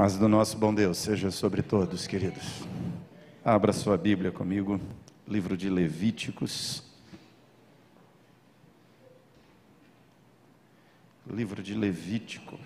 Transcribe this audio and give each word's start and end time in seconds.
Paz 0.00 0.16
do 0.16 0.30
nosso 0.30 0.56
bom 0.56 0.72
Deus 0.72 0.96
seja 0.96 1.30
sobre 1.30 1.60
todos, 1.60 2.06
queridos. 2.06 2.66
Abra 3.44 3.70
sua 3.70 3.98
Bíblia 3.98 4.32
comigo, 4.32 4.80
livro 5.28 5.58
de 5.58 5.68
Levíticos. 5.68 6.82
Livro 11.26 11.62
de 11.62 11.74
Levítico. 11.74 12.58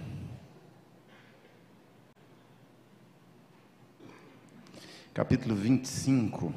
Capítulo 5.12 5.57
25. 5.57 6.55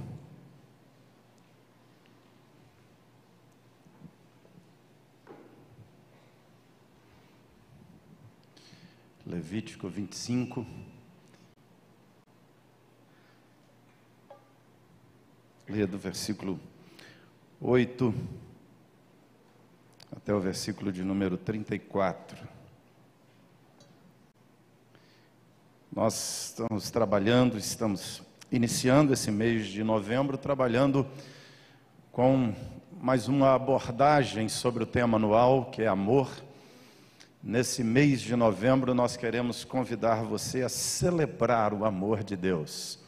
Levítico 9.37 9.87
25. 9.87 10.65
Leia 15.69 15.85
do 15.85 15.99
versículo 15.99 16.59
8 17.61 18.15
até 20.15 20.33
o 20.33 20.39
versículo 20.39 20.91
de 20.91 21.03
número 21.03 21.37
34. 21.37 22.47
Nós 25.95 26.47
estamos 26.49 26.89
trabalhando, 26.89 27.59
estamos 27.59 28.23
iniciando 28.51 29.13
esse 29.13 29.29
mês 29.29 29.67
de 29.67 29.83
novembro, 29.83 30.35
trabalhando 30.35 31.05
com 32.11 32.55
mais 32.99 33.27
uma 33.27 33.53
abordagem 33.53 34.49
sobre 34.49 34.81
o 34.81 34.87
tema 34.87 35.17
anual, 35.17 35.69
que 35.69 35.83
é 35.83 35.87
amor 35.87 36.27
Nesse 37.49 37.81
mês 37.81 38.19
de 38.19 38.35
novembro, 38.35 38.93
nós 38.93 39.15
queremos 39.15 39.63
convidar 39.63 40.21
você 40.21 40.63
a 40.63 40.67
celebrar 40.67 41.73
o 41.73 41.85
amor 41.85 42.21
de 42.21 42.35
Deus, 42.35 42.99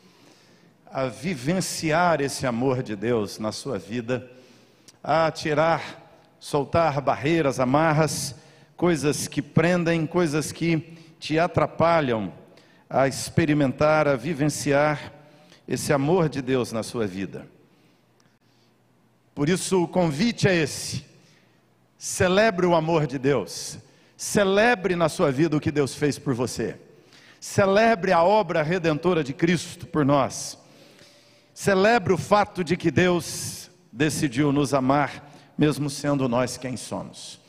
a 0.89 1.07
vivenciar 1.07 2.21
esse 2.21 2.47
amor 2.47 2.81
de 2.81 2.95
Deus 2.95 3.37
na 3.37 3.51
sua 3.51 3.77
vida, 3.77 4.31
a 5.03 5.29
tirar, 5.29 6.15
soltar 6.39 7.01
barreiras, 7.01 7.59
amarras, 7.59 8.33
coisas 8.77 9.27
que 9.27 9.41
prendem, 9.41 10.07
coisas 10.07 10.53
que 10.53 10.97
te 11.19 11.37
atrapalham 11.37 12.31
a 12.89 13.09
experimentar, 13.09 14.07
a 14.07 14.15
vivenciar 14.15 15.11
esse 15.67 15.91
amor 15.91 16.29
de 16.29 16.41
Deus 16.41 16.71
na 16.71 16.81
sua 16.81 17.05
vida. 17.05 17.45
Por 19.35 19.49
isso, 19.49 19.83
o 19.83 19.87
convite 19.87 20.47
é 20.47 20.55
esse: 20.55 21.03
celebre 21.97 22.65
o 22.65 22.73
amor 22.73 23.05
de 23.05 23.19
Deus 23.19 23.88
Celebre 24.21 24.97
na 24.97 25.07
sua 25.07 25.31
vida 25.31 25.55
o 25.55 25.61
que 25.61 25.71
Deus 25.71 25.95
fez 25.95 26.19
por 26.19 26.33
você. 26.33 26.77
Celebre 27.39 28.11
a 28.11 28.21
obra 28.21 28.61
redentora 28.61 29.23
de 29.23 29.31
Cristo 29.31 29.87
por 29.87 30.03
nós. 30.03 30.57
Celebre 31.53 32.11
o 32.11 32.17
fato 32.17 32.61
de 32.61 32.75
que 32.75 32.91
Deus 32.91 33.71
decidiu 33.89 34.51
nos 34.51 34.73
amar, 34.73 35.31
mesmo 35.57 35.89
sendo 35.89 36.27
nós 36.27 36.57
quem 36.57 36.75
somos. 36.75 37.39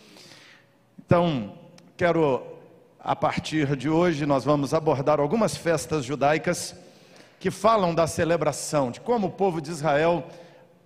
Então, 0.96 1.58
quero, 1.96 2.40
a 3.00 3.16
partir 3.16 3.74
de 3.74 3.88
hoje, 3.88 4.24
nós 4.24 4.44
vamos 4.44 4.72
abordar 4.72 5.18
algumas 5.18 5.56
festas 5.56 6.04
judaicas 6.04 6.76
que 7.40 7.50
falam 7.50 7.92
da 7.92 8.06
celebração, 8.06 8.92
de 8.92 9.00
como 9.00 9.26
o 9.26 9.32
povo 9.32 9.60
de 9.60 9.72
Israel 9.72 10.24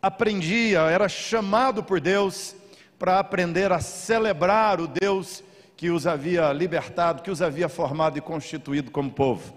aprendia, 0.01 0.81
era 0.81 1.11
chamado 1.11 1.85
por 1.85 2.01
Deus 2.01 2.57
para 2.99 3.19
aprender 3.19 3.71
a 3.71 3.81
celebrar 3.81 4.81
o 4.81 4.89
Deus 4.89 5.45
que 5.77 5.91
os 5.91 6.07
havia 6.07 6.53
libertado, 6.53 7.23
que 7.23 7.31
os 7.31 7.43
havia 7.43 7.69
formado 7.69 8.17
e 8.17 8.21
constituído 8.21 8.91
como 8.91 9.11
povo. 9.11 9.55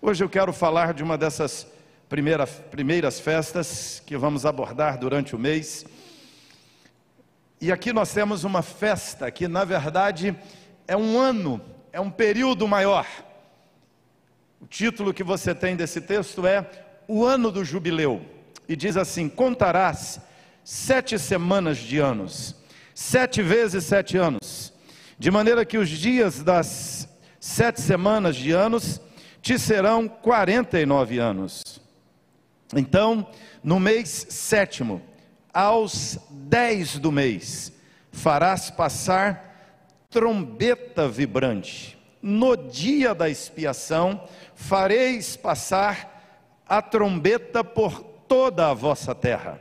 Hoje 0.00 0.22
eu 0.22 0.28
quero 0.28 0.52
falar 0.52 0.92
de 0.92 1.02
uma 1.02 1.16
dessas 1.16 1.66
primeira, 2.08 2.46
primeiras 2.46 3.18
festas 3.18 4.02
que 4.04 4.16
vamos 4.16 4.44
abordar 4.44 4.98
durante 4.98 5.34
o 5.34 5.38
mês. 5.38 5.86
E 7.60 7.72
aqui 7.72 7.92
nós 7.92 8.12
temos 8.12 8.44
uma 8.44 8.60
festa 8.60 9.30
que, 9.30 9.48
na 9.48 9.64
verdade, 9.64 10.36
é 10.86 10.96
um 10.96 11.18
ano, 11.18 11.60
é 11.92 12.00
um 12.00 12.10
período 12.10 12.68
maior. 12.68 13.06
O 14.60 14.66
título 14.66 15.14
que 15.14 15.24
você 15.24 15.54
tem 15.54 15.74
desse 15.76 16.00
texto 16.00 16.46
é 16.46 16.70
O 17.08 17.24
Ano 17.24 17.50
do 17.50 17.64
Jubileu. 17.64 18.22
E 18.68 18.76
diz 18.76 18.98
assim: 18.98 19.28
Contarás 19.28 20.20
sete 20.62 21.18
semanas 21.18 21.78
de 21.78 21.98
anos, 21.98 22.54
sete 22.94 23.42
vezes 23.42 23.84
sete 23.84 24.18
anos 24.18 24.53
de 25.18 25.30
maneira 25.30 25.64
que 25.64 25.78
os 25.78 25.88
dias 25.88 26.42
das 26.42 27.08
sete 27.38 27.80
semanas 27.80 28.36
de 28.36 28.52
anos 28.52 29.00
te 29.40 29.58
serão 29.58 30.08
quarenta 30.08 30.80
e 30.80 30.86
nove 30.86 31.18
anos. 31.18 31.80
Então, 32.74 33.26
no 33.62 33.78
mês 33.78 34.26
sétimo, 34.30 35.02
aos 35.52 36.18
dez 36.30 36.98
do 36.98 37.12
mês, 37.12 37.72
farás 38.10 38.70
passar 38.70 39.78
trombeta 40.10 41.08
vibrante. 41.08 41.98
No 42.22 42.56
dia 42.56 43.14
da 43.14 43.28
expiação, 43.28 44.26
fareis 44.54 45.36
passar 45.36 46.62
a 46.66 46.80
trombeta 46.80 47.62
por 47.62 48.00
toda 48.26 48.70
a 48.70 48.74
vossa 48.74 49.14
terra. 49.14 49.60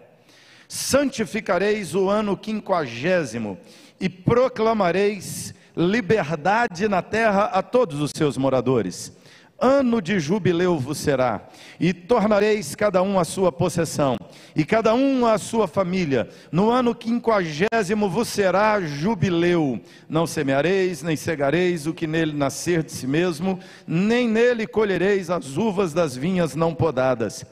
Santificareis 0.67 1.93
o 1.93 2.09
ano 2.09 2.37
quinquagésimo 2.37 3.59
e 4.03 4.09
proclamareis 4.09 5.53
liberdade 5.77 6.89
na 6.89 7.01
terra 7.01 7.45
a 7.45 7.63
todos 7.63 8.01
os 8.01 8.11
seus 8.13 8.35
moradores. 8.35 9.13
Ano 9.57 10.01
de 10.01 10.19
jubileu 10.19 10.77
vos 10.77 10.97
será, 10.97 11.47
e 11.79 11.93
tornareis 11.93 12.75
cada 12.75 13.01
um 13.01 13.17
a 13.17 13.23
sua 13.23 13.49
possessão, 13.49 14.17
e 14.53 14.65
cada 14.65 14.93
um 14.93 15.25
a 15.25 15.37
sua 15.37 15.69
família. 15.69 16.27
No 16.51 16.69
ano 16.69 16.93
quinquagésimo 16.93 18.09
vos 18.09 18.27
será 18.27 18.81
jubileu. 18.81 19.79
Não 20.09 20.27
semeareis, 20.27 21.01
nem 21.01 21.15
cegareis 21.15 21.87
o 21.87 21.93
que 21.93 22.05
nele 22.05 22.33
nascer 22.33 22.83
de 22.83 22.91
si 22.91 23.07
mesmo, 23.07 23.57
nem 23.87 24.27
nele 24.27 24.67
colhereis 24.67 25.29
as 25.29 25.55
uvas 25.55 25.93
das 25.93 26.13
vinhas 26.13 26.55
não 26.55 26.75
podadas, 26.75 27.45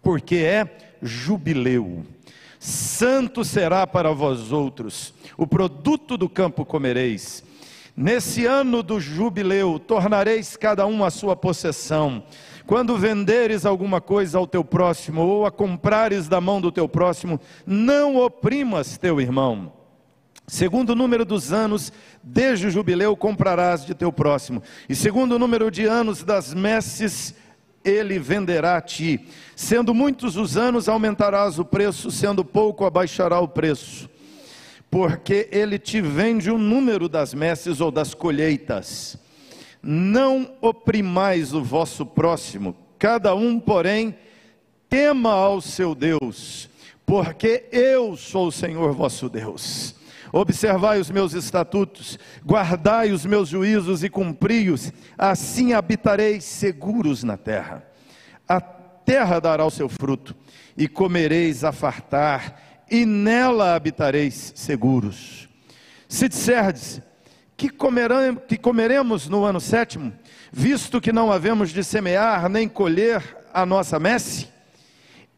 porque 0.00 0.36
é 0.36 0.68
jubileu. 1.02 2.04
Santo 2.66 3.44
será 3.44 3.86
para 3.86 4.14
vós 4.14 4.50
outros, 4.50 5.12
o 5.36 5.46
produto 5.46 6.16
do 6.16 6.30
campo 6.30 6.64
comereis. 6.64 7.44
Nesse 7.94 8.46
ano 8.46 8.82
do 8.82 8.98
jubileu, 8.98 9.78
tornareis 9.78 10.56
cada 10.56 10.86
um 10.86 11.04
a 11.04 11.10
sua 11.10 11.36
possessão. 11.36 12.24
Quando 12.66 12.96
venderes 12.96 13.66
alguma 13.66 14.00
coisa 14.00 14.38
ao 14.38 14.46
teu 14.46 14.64
próximo, 14.64 15.20
ou 15.20 15.44
a 15.44 15.50
comprares 15.50 16.26
da 16.26 16.40
mão 16.40 16.58
do 16.58 16.72
teu 16.72 16.88
próximo, 16.88 17.38
não 17.66 18.16
oprimas 18.16 18.96
teu 18.96 19.20
irmão. 19.20 19.70
Segundo 20.46 20.90
o 20.90 20.96
número 20.96 21.26
dos 21.26 21.52
anos, 21.52 21.92
desde 22.22 22.68
o 22.68 22.70
jubileu 22.70 23.14
comprarás 23.14 23.84
de 23.84 23.94
teu 23.94 24.10
próximo. 24.10 24.62
E 24.88 24.96
segundo 24.96 25.32
o 25.32 25.38
número 25.38 25.70
de 25.70 25.84
anos 25.84 26.24
das 26.24 26.54
messes, 26.54 27.34
ele 27.84 28.18
venderá 28.18 28.76
a 28.76 28.80
ti. 28.80 29.20
Sendo 29.54 29.92
muitos 29.92 30.36
os 30.36 30.56
anos, 30.56 30.88
aumentarás 30.88 31.58
o 31.58 31.64
preço, 31.64 32.10
sendo 32.10 32.44
pouco, 32.44 32.84
abaixará 32.84 33.38
o 33.40 33.48
preço. 33.48 34.08
Porque 34.90 35.48
ele 35.52 35.78
te 35.78 36.00
vende 36.00 36.50
o 36.50 36.58
número 36.58 37.08
das 37.08 37.34
messes 37.34 37.80
ou 37.80 37.90
das 37.90 38.14
colheitas. 38.14 39.18
Não 39.82 40.52
oprimais 40.60 41.52
o 41.52 41.62
vosso 41.62 42.06
próximo, 42.06 42.74
cada 42.98 43.34
um, 43.34 43.60
porém, 43.60 44.16
tema 44.88 45.32
ao 45.32 45.60
seu 45.60 45.94
Deus, 45.94 46.70
porque 47.04 47.64
eu 47.70 48.16
sou 48.16 48.46
o 48.46 48.52
Senhor 48.52 48.92
vosso 48.92 49.28
Deus 49.28 49.94
Observai 50.36 50.98
os 50.98 51.12
meus 51.12 51.32
estatutos, 51.32 52.18
guardai 52.44 53.12
os 53.12 53.24
meus 53.24 53.48
juízos 53.48 54.02
e 54.02 54.10
cumpri-os, 54.10 54.92
assim 55.16 55.74
habitareis 55.74 56.42
seguros 56.42 57.22
na 57.22 57.36
terra. 57.36 57.84
A 58.48 58.60
terra 58.60 59.38
dará 59.38 59.64
o 59.64 59.70
seu 59.70 59.88
fruto, 59.88 60.34
e 60.76 60.88
comereis 60.88 61.62
a 61.62 61.70
fartar, 61.70 62.84
e 62.90 63.06
nela 63.06 63.76
habitareis 63.76 64.52
seguros. 64.56 65.48
Se 66.08 66.28
disserdes 66.28 67.00
que, 67.56 67.70
que 68.48 68.58
comeremos 68.58 69.28
no 69.28 69.44
ano 69.44 69.60
sétimo, 69.60 70.12
visto 70.52 71.00
que 71.00 71.12
não 71.12 71.30
havemos 71.30 71.70
de 71.70 71.84
semear 71.84 72.48
nem 72.48 72.68
colher 72.68 73.22
a 73.54 73.64
nossa 73.64 74.00
messe, 74.00 74.48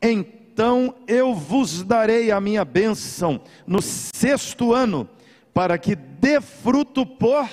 então 0.00 0.35
então 0.56 0.94
eu 1.06 1.34
vos 1.34 1.82
darei 1.82 2.30
a 2.30 2.40
minha 2.40 2.64
bênção 2.64 3.38
no 3.66 3.82
sexto 3.82 4.72
ano, 4.72 5.06
para 5.52 5.76
que 5.76 5.94
dê 5.94 6.40
fruto 6.40 7.04
por 7.04 7.46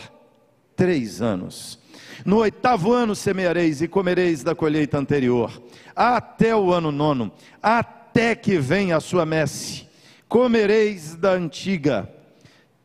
três 0.74 1.22
anos. 1.22 1.78
No 2.26 2.38
oitavo 2.38 2.94
ano 2.94 3.14
semeareis 3.14 3.82
e 3.82 3.90
comereis 3.90 4.42
da 4.42 4.56
colheita 4.56 4.98
anterior, 4.98 5.52
até 5.94 6.56
o 6.56 6.72
ano 6.72 6.94
nono, 6.94 7.30
até 7.62 8.36
que 8.36 8.58
venha 8.58 8.96
a 8.96 9.02
sua 9.02 9.26
messe, 9.26 9.86
comereis 10.30 11.14
da 11.14 11.32
antiga. 11.32 12.10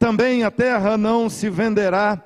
Também 0.01 0.43
a 0.43 0.51
terra 0.51 0.99
não 0.99 1.31
se 1.31 1.49
venderá 1.49 2.17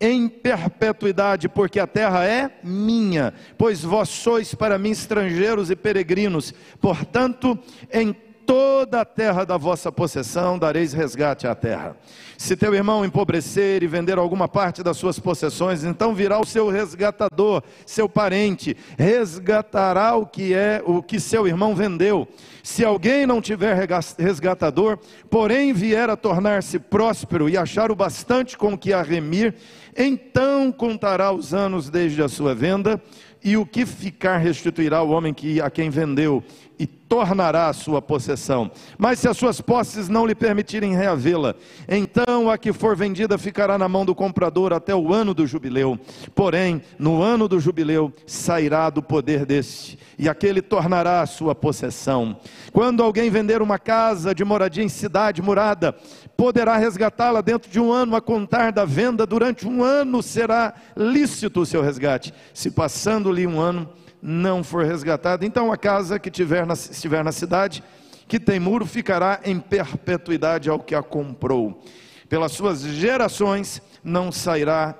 em 0.00 0.28
perpetuidade, 0.28 1.48
porque 1.48 1.78
a 1.78 1.86
terra 1.86 2.24
é 2.24 2.50
minha, 2.62 3.32
pois 3.56 3.82
vós 3.82 4.08
sois 4.08 4.54
para 4.54 4.78
mim 4.78 4.90
estrangeiros 4.90 5.70
e 5.70 5.76
peregrinos. 5.76 6.52
Portanto, 6.80 7.58
em 7.92 8.14
toda 8.46 9.00
a 9.00 9.04
terra 9.04 9.44
da 9.44 9.56
vossa 9.56 9.90
possessão 9.90 10.58
dareis 10.58 10.92
resgate 10.92 11.46
à 11.46 11.54
terra. 11.54 11.96
Se 12.36 12.56
teu 12.56 12.74
irmão 12.74 13.04
empobrecer 13.04 13.82
e 13.82 13.86
vender 13.86 14.18
alguma 14.18 14.48
parte 14.48 14.82
das 14.82 14.96
suas 14.96 15.18
possessões, 15.18 15.84
então 15.84 16.14
virá 16.14 16.38
o 16.38 16.44
seu 16.44 16.68
resgatador, 16.68 17.62
seu 17.86 18.08
parente, 18.08 18.76
resgatará 18.98 20.14
o 20.16 20.26
que 20.26 20.52
é 20.52 20.82
o 20.84 21.02
que 21.02 21.20
seu 21.20 21.46
irmão 21.46 21.74
vendeu. 21.74 22.28
Se 22.62 22.84
alguém 22.84 23.26
não 23.26 23.40
tiver 23.40 23.88
resgatador, 24.18 24.98
porém 25.30 25.72
vier 25.72 26.10
a 26.10 26.16
tornar-se 26.16 26.78
próspero 26.78 27.48
e 27.48 27.56
achar 27.56 27.90
o 27.90 27.96
bastante 27.96 28.56
com 28.56 28.76
que 28.76 28.92
a 28.92 29.02
remir, 29.02 29.54
então 29.96 30.72
contará 30.72 31.32
os 31.32 31.52
anos 31.54 31.90
desde 31.90 32.22
a 32.22 32.28
sua 32.28 32.54
venda, 32.54 33.00
e 33.44 33.58
o 33.58 33.66
que 33.66 33.84
ficar 33.84 34.38
restituirá 34.38 35.02
o 35.02 35.10
homem 35.10 35.34
que 35.34 35.60
a 35.60 35.68
quem 35.68 35.90
vendeu 35.90 36.42
e 36.78 36.86
tornará 36.86 37.68
a 37.68 37.74
sua 37.74 38.00
possessão. 38.00 38.70
Mas 38.96 39.18
se 39.18 39.28
as 39.28 39.36
suas 39.36 39.60
posses 39.60 40.08
não 40.08 40.26
lhe 40.26 40.34
permitirem 40.34 40.96
reavê-la, 40.96 41.54
então 41.86 42.50
a 42.50 42.56
que 42.56 42.72
for 42.72 42.96
vendida 42.96 43.36
ficará 43.36 43.76
na 43.76 43.86
mão 43.86 44.06
do 44.06 44.14
comprador 44.14 44.72
até 44.72 44.94
o 44.94 45.12
ano 45.12 45.34
do 45.34 45.46
jubileu. 45.46 45.98
Porém, 46.34 46.80
no 46.98 47.22
ano 47.22 47.46
do 47.46 47.60
jubileu 47.60 48.10
sairá 48.26 48.88
do 48.88 49.02
poder 49.02 49.44
deste, 49.44 49.98
e 50.18 50.28
aquele 50.28 50.62
tornará 50.62 51.20
a 51.20 51.26
sua 51.26 51.54
possessão. 51.54 52.38
Quando 52.72 53.02
alguém 53.02 53.30
vender 53.30 53.62
uma 53.62 53.78
casa 53.78 54.34
de 54.34 54.44
moradia 54.44 54.84
em 54.84 54.88
cidade 54.88 55.42
murada, 55.42 55.92
poderá 56.36 56.76
resgatá-la 56.76 57.40
dentro 57.40 57.70
de 57.70 57.80
um 57.80 57.92
ano 57.92 58.16
a 58.16 58.20
contar 58.20 58.72
da 58.72 58.84
venda, 58.84 59.26
durante 59.26 59.66
um 59.66 59.82
ano 59.82 60.22
será 60.22 60.74
lícito 60.96 61.60
o 61.60 61.66
seu 61.66 61.82
resgate. 61.82 62.32
Se 62.52 62.70
passando-lhe 62.70 63.46
um 63.46 63.60
ano, 63.60 63.88
não 64.22 64.64
for 64.64 64.84
resgatado, 64.84 65.44
então 65.44 65.72
a 65.72 65.76
casa 65.76 66.18
que 66.18 66.30
tiver 66.30 66.66
na, 66.66 66.74
estiver 66.74 67.22
na 67.22 67.32
cidade, 67.32 67.82
que 68.26 68.40
tem 68.40 68.58
muro, 68.58 68.86
ficará 68.86 69.40
em 69.44 69.58
perpetuidade 69.58 70.70
ao 70.70 70.78
que 70.78 70.94
a 70.94 71.02
comprou. 71.02 71.82
Pelas 72.28 72.52
suas 72.52 72.82
gerações 72.82 73.82
não 74.02 74.32
sairá 74.32 74.94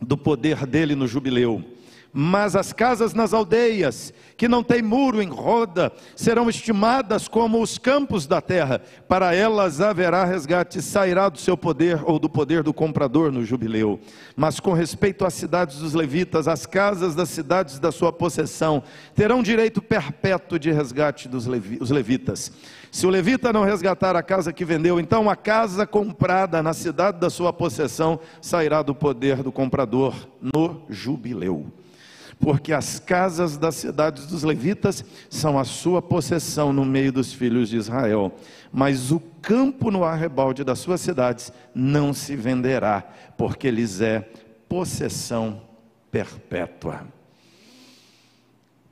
do 0.00 0.16
poder 0.16 0.64
dele 0.66 0.94
no 0.94 1.08
jubileu 1.08 1.64
mas 2.16 2.54
as 2.54 2.72
casas 2.72 3.12
nas 3.12 3.34
aldeias, 3.34 4.14
que 4.36 4.46
não 4.46 4.62
têm 4.62 4.80
muro 4.80 5.20
em 5.20 5.28
roda, 5.28 5.92
serão 6.14 6.48
estimadas 6.48 7.26
como 7.26 7.60
os 7.60 7.76
campos 7.76 8.24
da 8.24 8.40
terra. 8.40 8.80
Para 9.08 9.34
elas 9.34 9.80
haverá 9.80 10.24
resgate, 10.24 10.80
sairá 10.80 11.28
do 11.28 11.38
seu 11.38 11.56
poder 11.56 12.00
ou 12.04 12.20
do 12.20 12.28
poder 12.30 12.62
do 12.62 12.72
comprador 12.72 13.32
no 13.32 13.44
jubileu. 13.44 13.98
Mas 14.36 14.60
com 14.60 14.72
respeito 14.72 15.24
às 15.24 15.34
cidades 15.34 15.78
dos 15.78 15.92
levitas, 15.92 16.46
as 16.46 16.64
casas 16.66 17.16
das 17.16 17.30
cidades 17.30 17.80
da 17.80 17.90
sua 17.90 18.12
possessão, 18.12 18.84
terão 19.16 19.42
direito 19.42 19.82
perpétuo 19.82 20.56
de 20.56 20.70
resgate 20.70 21.28
dos 21.28 21.46
levi 21.46 21.80
levitas. 21.80 22.52
Se 22.92 23.08
o 23.08 23.10
levita 23.10 23.52
não 23.52 23.64
resgatar 23.64 24.14
a 24.14 24.22
casa 24.22 24.52
que 24.52 24.64
vendeu, 24.64 25.00
então 25.00 25.28
a 25.28 25.34
casa 25.34 25.84
comprada 25.84 26.62
na 26.62 26.72
cidade 26.72 27.18
da 27.18 27.28
sua 27.28 27.52
possessão 27.52 28.20
sairá 28.40 28.82
do 28.82 28.94
poder 28.94 29.42
do 29.42 29.50
comprador 29.50 30.14
no 30.40 30.82
jubileu 30.88 31.72
porque 32.40 32.72
as 32.72 32.98
casas 32.98 33.56
das 33.56 33.74
cidades 33.74 34.26
dos 34.26 34.42
levitas 34.42 35.04
são 35.30 35.58
a 35.58 35.64
sua 35.64 36.02
possessão 36.02 36.72
no 36.72 36.84
meio 36.84 37.12
dos 37.12 37.32
filhos 37.32 37.68
de 37.68 37.76
Israel, 37.76 38.32
mas 38.72 39.10
o 39.10 39.20
campo 39.40 39.90
no 39.90 40.04
arrebalde 40.04 40.64
das 40.64 40.78
suas 40.78 41.00
cidades 41.00 41.52
não 41.74 42.12
se 42.12 42.36
venderá, 42.36 43.02
porque 43.36 43.70
lhes 43.70 44.00
é 44.00 44.20
possessão 44.68 45.62
perpétua. 46.10 47.06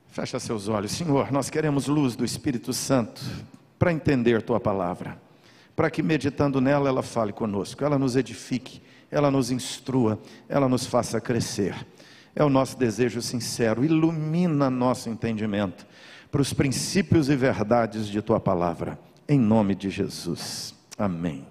Fecha 0.08 0.38
seus 0.38 0.68
olhos, 0.68 0.92
Senhor, 0.92 1.32
nós 1.32 1.48
queremos 1.48 1.86
luz 1.86 2.14
do 2.14 2.24
Espírito 2.24 2.72
Santo 2.72 3.22
para 3.78 3.92
entender 3.92 4.42
tua 4.42 4.60
palavra, 4.60 5.20
para 5.74 5.90
que 5.90 6.02
meditando 6.02 6.60
nela 6.60 6.88
ela 6.88 7.02
fale 7.02 7.32
conosco, 7.32 7.82
ela 7.82 7.98
nos 7.98 8.14
edifique, 8.14 8.82
ela 9.10 9.30
nos 9.30 9.50
instrua, 9.50 10.20
ela 10.48 10.68
nos 10.68 10.86
faça 10.86 11.20
crescer. 11.20 11.74
É 12.34 12.42
o 12.42 12.48
nosso 12.48 12.78
desejo 12.78 13.20
sincero. 13.20 13.84
Ilumina 13.84 14.70
nosso 14.70 15.08
entendimento 15.08 15.86
para 16.30 16.40
os 16.40 16.52
princípios 16.52 17.28
e 17.28 17.36
verdades 17.36 18.06
de 18.06 18.22
tua 18.22 18.40
palavra. 18.40 18.98
Em 19.28 19.38
nome 19.38 19.74
de 19.74 19.90
Jesus. 19.90 20.74
Amém. 20.98 21.46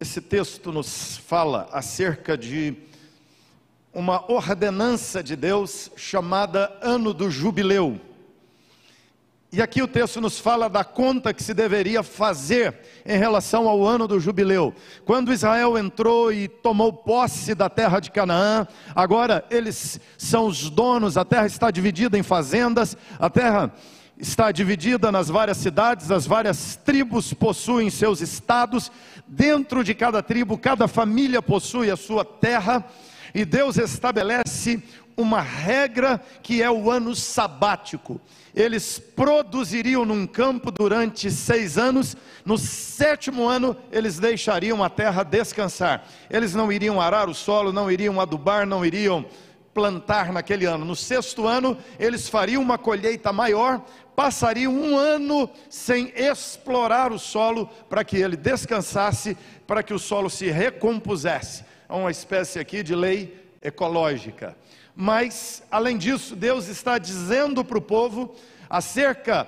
Esse 0.00 0.20
texto 0.20 0.70
nos 0.70 1.16
fala 1.16 1.68
acerca 1.72 2.36
de 2.36 2.74
uma 3.92 4.30
ordenança 4.30 5.22
de 5.22 5.34
Deus 5.34 5.90
chamada 5.96 6.78
Ano 6.80 7.12
do 7.12 7.30
Jubileu. 7.30 8.00
E 9.50 9.62
aqui 9.62 9.80
o 9.80 9.88
texto 9.88 10.20
nos 10.20 10.38
fala 10.38 10.68
da 10.68 10.84
conta 10.84 11.32
que 11.32 11.42
se 11.42 11.54
deveria 11.54 12.02
fazer 12.02 12.80
em 13.06 13.16
relação 13.16 13.66
ao 13.66 13.82
ano 13.82 14.06
do 14.06 14.20
jubileu. 14.20 14.74
Quando 15.06 15.32
Israel 15.32 15.78
entrou 15.78 16.30
e 16.30 16.48
tomou 16.48 16.92
posse 16.92 17.54
da 17.54 17.70
terra 17.70 17.98
de 17.98 18.10
Canaã, 18.10 18.68
agora 18.94 19.42
eles 19.50 19.98
são 20.18 20.48
os 20.48 20.68
donos, 20.68 21.16
a 21.16 21.24
terra 21.24 21.46
está 21.46 21.70
dividida 21.70 22.18
em 22.18 22.22
fazendas, 22.22 22.94
a 23.18 23.30
terra 23.30 23.72
está 24.18 24.52
dividida 24.52 25.10
nas 25.10 25.28
várias 25.28 25.56
cidades, 25.56 26.10
as 26.10 26.26
várias 26.26 26.76
tribos 26.76 27.32
possuem 27.32 27.88
seus 27.88 28.20
estados, 28.20 28.92
dentro 29.26 29.82
de 29.82 29.94
cada 29.94 30.22
tribo, 30.22 30.58
cada 30.58 30.86
família 30.86 31.40
possui 31.40 31.90
a 31.90 31.96
sua 31.96 32.22
terra, 32.22 32.84
e 33.34 33.46
Deus 33.46 33.78
estabelece 33.78 34.82
uma 35.16 35.40
regra 35.40 36.20
que 36.42 36.62
é 36.62 36.70
o 36.70 36.90
ano 36.90 37.14
sabático 37.14 38.20
eles 38.58 38.98
produziriam 38.98 40.04
num 40.04 40.26
campo 40.26 40.72
durante 40.72 41.30
seis 41.30 41.78
anos, 41.78 42.16
no 42.44 42.58
sétimo 42.58 43.46
ano 43.46 43.76
eles 43.92 44.18
deixariam 44.18 44.82
a 44.82 44.90
terra 44.90 45.22
descansar. 45.22 46.04
Eles 46.28 46.56
não 46.56 46.72
iriam 46.72 47.00
arar 47.00 47.28
o 47.28 47.34
solo, 47.34 47.72
não 47.72 47.88
iriam 47.88 48.20
adubar, 48.20 48.66
não 48.66 48.84
iriam 48.84 49.24
plantar 49.72 50.32
naquele 50.32 50.64
ano. 50.64 50.84
No 50.84 50.96
sexto 50.96 51.46
ano, 51.46 51.78
eles 52.00 52.28
fariam 52.28 52.60
uma 52.60 52.76
colheita 52.76 53.32
maior, 53.32 53.80
passariam 54.16 54.74
um 54.74 54.98
ano 54.98 55.48
sem 55.70 56.12
explorar 56.16 57.12
o 57.12 57.18
solo 57.18 57.70
para 57.88 58.02
que 58.02 58.16
ele 58.16 58.36
descansasse, 58.36 59.36
para 59.68 59.84
que 59.84 59.94
o 59.94 60.00
solo 60.00 60.28
se 60.28 60.50
recompusesse. 60.50 61.62
É 61.88 61.92
uma 61.92 62.10
espécie 62.10 62.58
aqui 62.58 62.82
de 62.82 62.96
lei 62.96 63.40
ecológica. 63.62 64.56
Mas, 65.00 65.62
além 65.70 65.96
disso, 65.96 66.34
Deus 66.34 66.66
está 66.66 66.98
dizendo 66.98 67.64
para 67.64 67.78
o 67.78 67.80
povo 67.80 68.34
acerca 68.68 69.46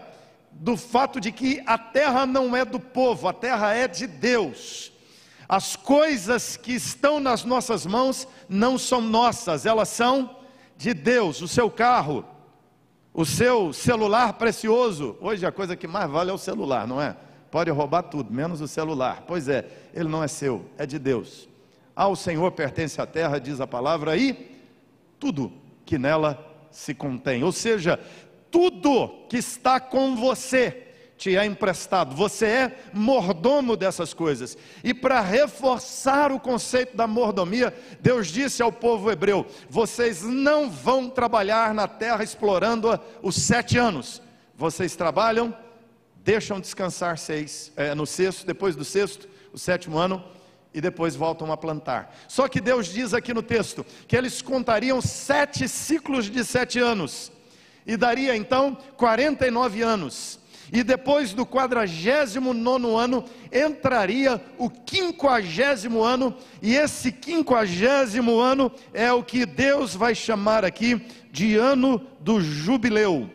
do 0.52 0.76
fato 0.76 1.20
de 1.20 1.32
que 1.32 1.60
a 1.66 1.76
terra 1.76 2.24
não 2.24 2.54
é 2.54 2.64
do 2.64 2.78
povo, 2.78 3.26
a 3.26 3.32
terra 3.32 3.74
é 3.74 3.88
de 3.88 4.06
Deus. 4.06 4.92
As 5.48 5.74
coisas 5.74 6.56
que 6.56 6.70
estão 6.70 7.18
nas 7.18 7.42
nossas 7.42 7.84
mãos 7.84 8.28
não 8.48 8.78
são 8.78 9.00
nossas, 9.00 9.66
elas 9.66 9.88
são 9.88 10.36
de 10.76 10.94
Deus. 10.94 11.42
O 11.42 11.48
seu 11.48 11.68
carro, 11.68 12.24
o 13.12 13.24
seu 13.24 13.72
celular 13.72 14.34
precioso, 14.34 15.16
hoje 15.20 15.44
a 15.44 15.50
coisa 15.50 15.74
que 15.74 15.88
mais 15.88 16.08
vale 16.08 16.30
é 16.30 16.32
o 16.32 16.38
celular, 16.38 16.86
não 16.86 17.02
é? 17.02 17.16
Pode 17.50 17.72
roubar 17.72 18.04
tudo, 18.04 18.32
menos 18.32 18.60
o 18.60 18.68
celular. 18.68 19.24
Pois 19.26 19.48
é, 19.48 19.66
ele 19.92 20.08
não 20.08 20.22
é 20.22 20.28
seu, 20.28 20.64
é 20.78 20.86
de 20.86 20.96
Deus. 20.96 21.48
Ao 21.96 22.14
Senhor 22.14 22.52
pertence 22.52 23.00
a 23.00 23.04
terra, 23.04 23.40
diz 23.40 23.60
a 23.60 23.66
palavra, 23.66 24.16
e 24.16 24.49
tudo 25.20 25.52
que 25.84 25.98
nela 25.98 26.68
se 26.70 26.94
contém. 26.94 27.44
Ou 27.44 27.52
seja, 27.52 28.00
tudo 28.50 29.26
que 29.28 29.36
está 29.36 29.78
com 29.78 30.16
você 30.16 30.86
te 31.16 31.36
é 31.36 31.44
emprestado, 31.44 32.16
você 32.16 32.46
é 32.46 32.78
mordomo 32.94 33.76
dessas 33.76 34.14
coisas. 34.14 34.56
E 34.82 34.94
para 34.94 35.20
reforçar 35.20 36.32
o 36.32 36.40
conceito 36.40 36.96
da 36.96 37.06
mordomia, 37.06 37.74
Deus 38.00 38.28
disse 38.28 38.62
ao 38.62 38.72
povo 38.72 39.10
hebreu: 39.10 39.46
vocês 39.68 40.22
não 40.22 40.70
vão 40.70 41.10
trabalhar 41.10 41.74
na 41.74 41.86
terra 41.86 42.24
explorando-a 42.24 42.98
os 43.22 43.36
sete 43.36 43.76
anos, 43.76 44.22
vocês 44.56 44.96
trabalham, 44.96 45.54
deixam 46.24 46.58
descansar 46.58 47.18
seis, 47.18 47.70
é, 47.76 47.94
no 47.94 48.06
sexto, 48.06 48.46
depois 48.46 48.74
do 48.74 48.84
sexto, 48.84 49.28
o 49.52 49.58
sétimo 49.58 49.98
ano 49.98 50.24
e 50.72 50.80
depois 50.80 51.16
voltam 51.16 51.50
a 51.52 51.56
plantar. 51.56 52.14
Só 52.28 52.48
que 52.48 52.60
Deus 52.60 52.86
diz 52.86 53.12
aqui 53.12 53.34
no 53.34 53.42
texto 53.42 53.84
que 54.06 54.16
eles 54.16 54.40
contariam 54.40 55.00
sete 55.00 55.68
ciclos 55.68 56.30
de 56.30 56.44
sete 56.44 56.78
anos, 56.78 57.32
e 57.86 57.96
daria 57.96 58.36
então 58.36 58.76
49 58.96 59.82
anos. 59.82 60.38
E 60.72 60.84
depois 60.84 61.32
do 61.32 61.44
quadragésimo 61.44 62.54
nono 62.54 62.96
ano, 62.96 63.24
entraria 63.52 64.40
o 64.56 64.70
quinquagésimo 64.70 66.00
ano, 66.00 66.36
e 66.62 66.76
esse 66.76 67.10
quinquagésimo 67.10 68.38
ano 68.38 68.70
é 68.94 69.12
o 69.12 69.24
que 69.24 69.44
Deus 69.44 69.96
vai 69.96 70.14
chamar 70.14 70.64
aqui 70.64 71.04
de 71.32 71.56
ano 71.56 72.00
do 72.20 72.40
jubileu. 72.40 73.28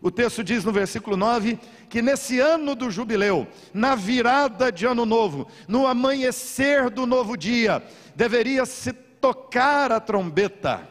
O 0.00 0.10
texto 0.12 0.44
diz 0.44 0.62
no 0.62 0.70
versículo 0.70 1.16
9 1.16 1.58
que 1.96 2.02
nesse 2.02 2.38
ano 2.38 2.74
do 2.74 2.90
jubileu, 2.90 3.48
na 3.72 3.94
virada 3.94 4.70
de 4.70 4.84
ano 4.84 5.06
novo, 5.06 5.48
no 5.66 5.86
amanhecer 5.86 6.90
do 6.90 7.06
novo 7.06 7.38
dia, 7.38 7.82
deveria 8.14 8.66
se 8.66 8.92
tocar 8.92 9.90
a 9.90 9.98
trombeta, 9.98 10.86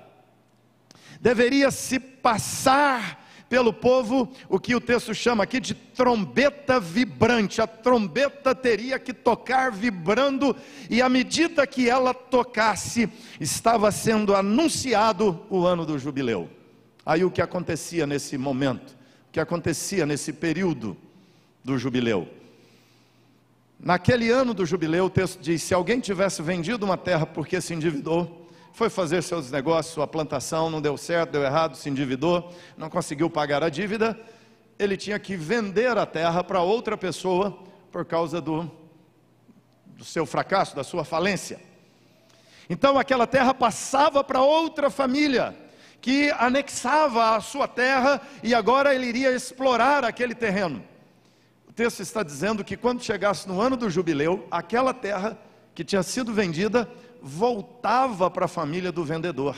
deveria 1.22 1.70
se 1.70 2.00
passar 2.00 3.24
pelo 3.48 3.72
povo 3.72 4.32
o 4.50 4.60
que 4.60 4.74
o 4.74 4.82
texto 4.82 5.14
chama 5.14 5.44
aqui 5.44 5.60
de 5.60 5.76
trombeta 5.76 6.80
vibrante. 6.80 7.62
A 7.62 7.68
trombeta 7.68 8.56
teria 8.56 8.98
que 8.98 9.14
tocar 9.14 9.72
vibrando, 9.72 10.56
e 10.90 11.04
à 11.04 11.08
medida 11.08 11.68
que 11.68 11.88
ela 11.88 12.16
tocasse, 12.16 13.08
estava 13.40 13.92
sendo 13.92 14.36
anunciado 14.36 15.46
o 15.52 15.68
ano 15.68 15.86
do 15.86 16.00
jubileu. 16.00 16.50
Aí 17.06 17.24
o 17.24 17.30
que 17.30 17.44
acontecia 17.44 18.08
nesse 18.08 18.40
momento? 18.40 19.05
Que 19.36 19.40
acontecia 19.42 20.06
nesse 20.06 20.32
período 20.32 20.96
do 21.62 21.78
jubileu? 21.78 22.26
Naquele 23.78 24.32
ano 24.32 24.54
do 24.54 24.66
jubileu, 24.66 25.08
o 25.08 25.10
texto 25.10 25.42
diz: 25.42 25.62
se 25.62 25.74
alguém 25.74 26.00
tivesse 26.00 26.42
vendido 26.42 26.86
uma 26.86 26.96
terra 26.96 27.26
porque 27.26 27.60
se 27.60 27.74
endividou, 27.74 28.50
foi 28.72 28.90
fazer 28.90 29.22
seus 29.22 29.52
negócios, 29.52 29.94
sua 29.94 30.08
plantação, 30.08 30.70
não 30.70 30.82
deu 30.82 30.96
certo, 30.96 31.32
deu 31.32 31.44
errado, 31.44 31.76
se 31.76 31.90
endividou, 31.90 32.50
não 32.78 32.90
conseguiu 32.90 33.30
pagar 33.30 33.62
a 33.62 33.68
dívida, 33.68 34.18
ele 34.80 34.96
tinha 34.96 35.20
que 35.20 35.36
vender 35.36 35.98
a 35.98 36.06
terra 36.06 36.42
para 36.42 36.62
outra 36.62 36.96
pessoa 36.96 37.60
por 37.92 38.06
causa 38.06 38.40
do, 38.40 38.72
do 39.86 40.06
seu 40.06 40.26
fracasso, 40.26 40.74
da 40.74 40.84
sua 40.86 41.04
falência. 41.04 41.60
Então 42.70 42.98
aquela 42.98 43.28
terra 43.28 43.54
passava 43.54 44.24
para 44.24 44.42
outra 44.42 44.90
família 44.90 45.65
que 46.06 46.30
anexava 46.38 47.36
a 47.36 47.42
sua 47.42 47.68
terra 47.68 48.22
e 48.44 48.54
agora 48.54 48.94
ele 48.94 49.08
iria 49.08 49.32
explorar 49.32 50.06
aquele 50.06 50.36
terreno. 50.36 50.84
O 51.68 51.74
texto 51.74 52.00
está 52.02 52.22
dizendo 52.22 52.64
que 52.64 52.78
quando 52.78 53.04
chegasse 53.04 53.48
no 53.48 53.60
ano 53.60 53.76
do 53.76 53.90
jubileu, 53.90 54.48
aquela 54.52 54.94
terra 54.94 55.36
que 55.74 55.84
tinha 55.84 56.04
sido 56.04 56.32
vendida 56.32 56.88
voltava 57.24 58.30
para 58.30 58.46
a 58.46 58.48
família 58.48 58.92
do 58.92 59.04
vendedor. 59.04 59.56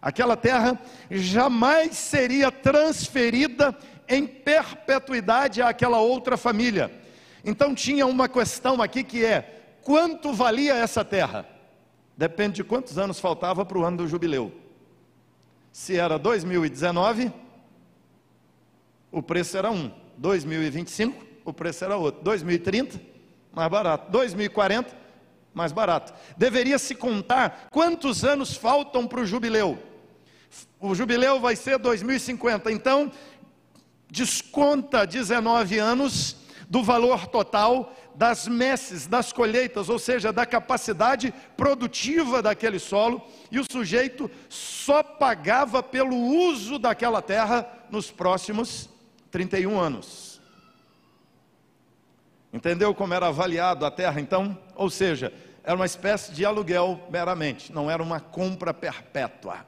Aquela 0.00 0.34
terra 0.34 0.80
jamais 1.10 1.94
seria 1.94 2.50
transferida 2.50 3.76
em 4.08 4.26
perpetuidade 4.26 5.60
àquela 5.60 5.98
outra 5.98 6.38
família. 6.38 6.90
Então 7.44 7.74
tinha 7.74 8.06
uma 8.06 8.30
questão 8.30 8.80
aqui 8.80 9.04
que 9.04 9.22
é: 9.22 9.76
quanto 9.82 10.32
valia 10.32 10.72
essa 10.72 11.04
terra? 11.04 11.53
Depende 12.16 12.56
de 12.56 12.64
quantos 12.64 12.98
anos 12.98 13.18
faltava 13.18 13.64
para 13.64 13.78
o 13.78 13.84
ano 13.84 13.98
do 13.98 14.08
jubileu. 14.08 14.52
Se 15.72 15.96
era 15.96 16.18
2019, 16.18 17.32
o 19.10 19.22
preço 19.22 19.56
era 19.56 19.70
um. 19.70 19.90
2025, 20.16 21.24
o 21.44 21.52
preço 21.52 21.84
era 21.84 21.96
outro. 21.96 22.22
2030, 22.22 23.00
mais 23.52 23.68
barato. 23.68 24.10
2040, 24.12 24.96
mais 25.52 25.72
barato. 25.72 26.12
Deveria 26.36 26.78
se 26.78 26.94
contar 26.94 27.68
quantos 27.70 28.24
anos 28.24 28.54
faltam 28.54 29.06
para 29.06 29.20
o 29.20 29.26
jubileu. 29.26 29.78
O 30.78 30.94
jubileu 30.94 31.40
vai 31.40 31.56
ser 31.56 31.78
2050, 31.78 32.70
então 32.70 33.10
desconta 34.08 35.04
19 35.04 35.78
anos 35.78 36.36
do 36.68 36.82
valor 36.82 37.26
total 37.26 37.92
das 38.14 38.46
messes, 38.46 39.06
das 39.06 39.32
colheitas, 39.32 39.88
ou 39.88 39.98
seja, 39.98 40.32
da 40.32 40.46
capacidade 40.46 41.34
produtiva 41.56 42.40
daquele 42.40 42.78
solo, 42.78 43.20
e 43.50 43.58
o 43.58 43.64
sujeito 43.68 44.30
só 44.48 45.02
pagava 45.02 45.82
pelo 45.82 46.16
uso 46.16 46.78
daquela 46.78 47.20
terra 47.20 47.66
nos 47.90 48.10
próximos 48.10 48.88
31 49.30 49.78
anos. 49.78 50.40
Entendeu 52.52 52.94
como 52.94 53.12
era 53.12 53.26
avaliado 53.26 53.84
a 53.84 53.90
terra 53.90 54.20
então? 54.20 54.56
Ou 54.76 54.88
seja, 54.88 55.32
era 55.64 55.74
uma 55.74 55.86
espécie 55.86 56.32
de 56.32 56.44
aluguel 56.44 57.00
meramente, 57.10 57.72
não 57.72 57.90
era 57.90 58.02
uma 58.02 58.20
compra 58.20 58.72
perpétua. 58.72 59.66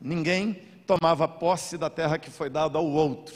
Ninguém 0.00 0.62
tomava 0.86 1.28
posse 1.28 1.76
da 1.76 1.90
terra 1.90 2.18
que 2.18 2.30
foi 2.30 2.48
dada 2.48 2.78
ao 2.78 2.86
outro. 2.86 3.34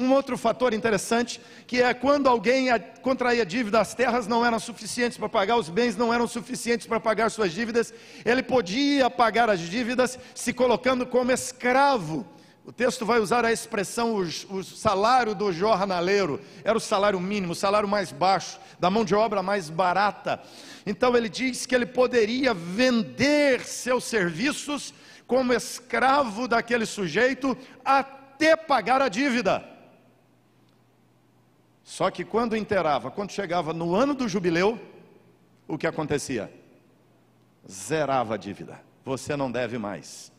Um 0.00 0.12
outro 0.12 0.36
fator 0.38 0.72
interessante, 0.72 1.40
que 1.66 1.82
é 1.82 1.92
quando 1.92 2.26
alguém 2.26 2.68
contraía 3.02 3.44
dívida, 3.44 3.80
as 3.80 3.94
terras 3.94 4.26
não 4.26 4.44
eram 4.44 4.58
suficientes 4.58 5.18
para 5.18 5.28
pagar, 5.28 5.56
os 5.56 5.68
bens 5.68 5.96
não 5.96 6.12
eram 6.12 6.26
suficientes 6.26 6.86
para 6.86 6.98
pagar 6.98 7.30
suas 7.30 7.52
dívidas, 7.52 7.92
ele 8.24 8.42
podia 8.42 9.10
pagar 9.10 9.50
as 9.50 9.60
dívidas 9.60 10.18
se 10.34 10.52
colocando 10.52 11.06
como 11.06 11.30
escravo 11.30 12.26
o 12.70 12.72
texto 12.72 13.04
vai 13.04 13.18
usar 13.18 13.44
a 13.44 13.50
expressão 13.50 14.14
o, 14.14 14.62
salário 14.62 15.34
do 15.34 15.52
jornaleiro, 15.52 16.40
era 16.62 16.78
o 16.78 16.80
salário 16.80 17.18
mínimo, 17.18 17.52
o 17.52 17.56
salário 17.56 17.88
mais 17.88 18.12
baixo, 18.12 18.60
da 18.78 18.88
mão 18.88 19.04
de 19.04 19.14
obra 19.14 19.42
mais 19.42 19.68
barata. 19.68 20.40
Então 20.86 21.16
ele 21.16 21.28
diz 21.28 21.66
que 21.66 21.74
ele 21.74 21.86
poderia 21.86 22.54
vender 22.54 23.64
seus 23.64 24.04
serviços 24.04 24.94
como 25.26 25.52
escravo 25.52 26.46
daquele 26.46 26.86
sujeito 26.86 27.56
até 27.84 28.54
pagar 28.54 29.02
a 29.02 29.08
dívida. 29.08 29.64
Só 31.90 32.08
que 32.08 32.24
quando 32.24 32.56
inteirava, 32.56 33.10
quando 33.10 33.32
chegava 33.32 33.72
no 33.72 33.96
ano 33.96 34.14
do 34.14 34.28
jubileu, 34.28 34.78
o 35.66 35.76
que 35.76 35.88
acontecia? 35.88 36.48
Zerava 37.68 38.34
a 38.34 38.36
dívida. 38.36 38.80
Você 39.04 39.34
não 39.34 39.50
deve 39.50 39.76
mais. 39.76 40.30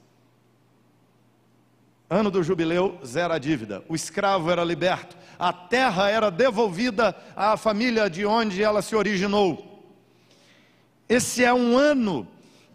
Ano 2.10 2.31
do 2.31 2.41
jubileu, 2.41 2.98
zero 3.05 3.34
a 3.34 3.38
dívida. 3.38 3.84
O 3.89 3.96
escravo 3.96 4.50
era 4.50 4.63
liberto. 4.63 5.17
A 5.38 5.51
terra 5.51 6.10
era 6.10 6.31
devolvida 6.31 7.13
à 7.36 7.58
família 7.58 8.10
de 8.10 8.25
onde 8.25 8.63
ela 8.63 8.81
se 8.81 8.96
originou. 8.96 9.84
Esse 11.10 11.43
é 11.43 11.53
um 11.53 11.77
ano 11.77 12.25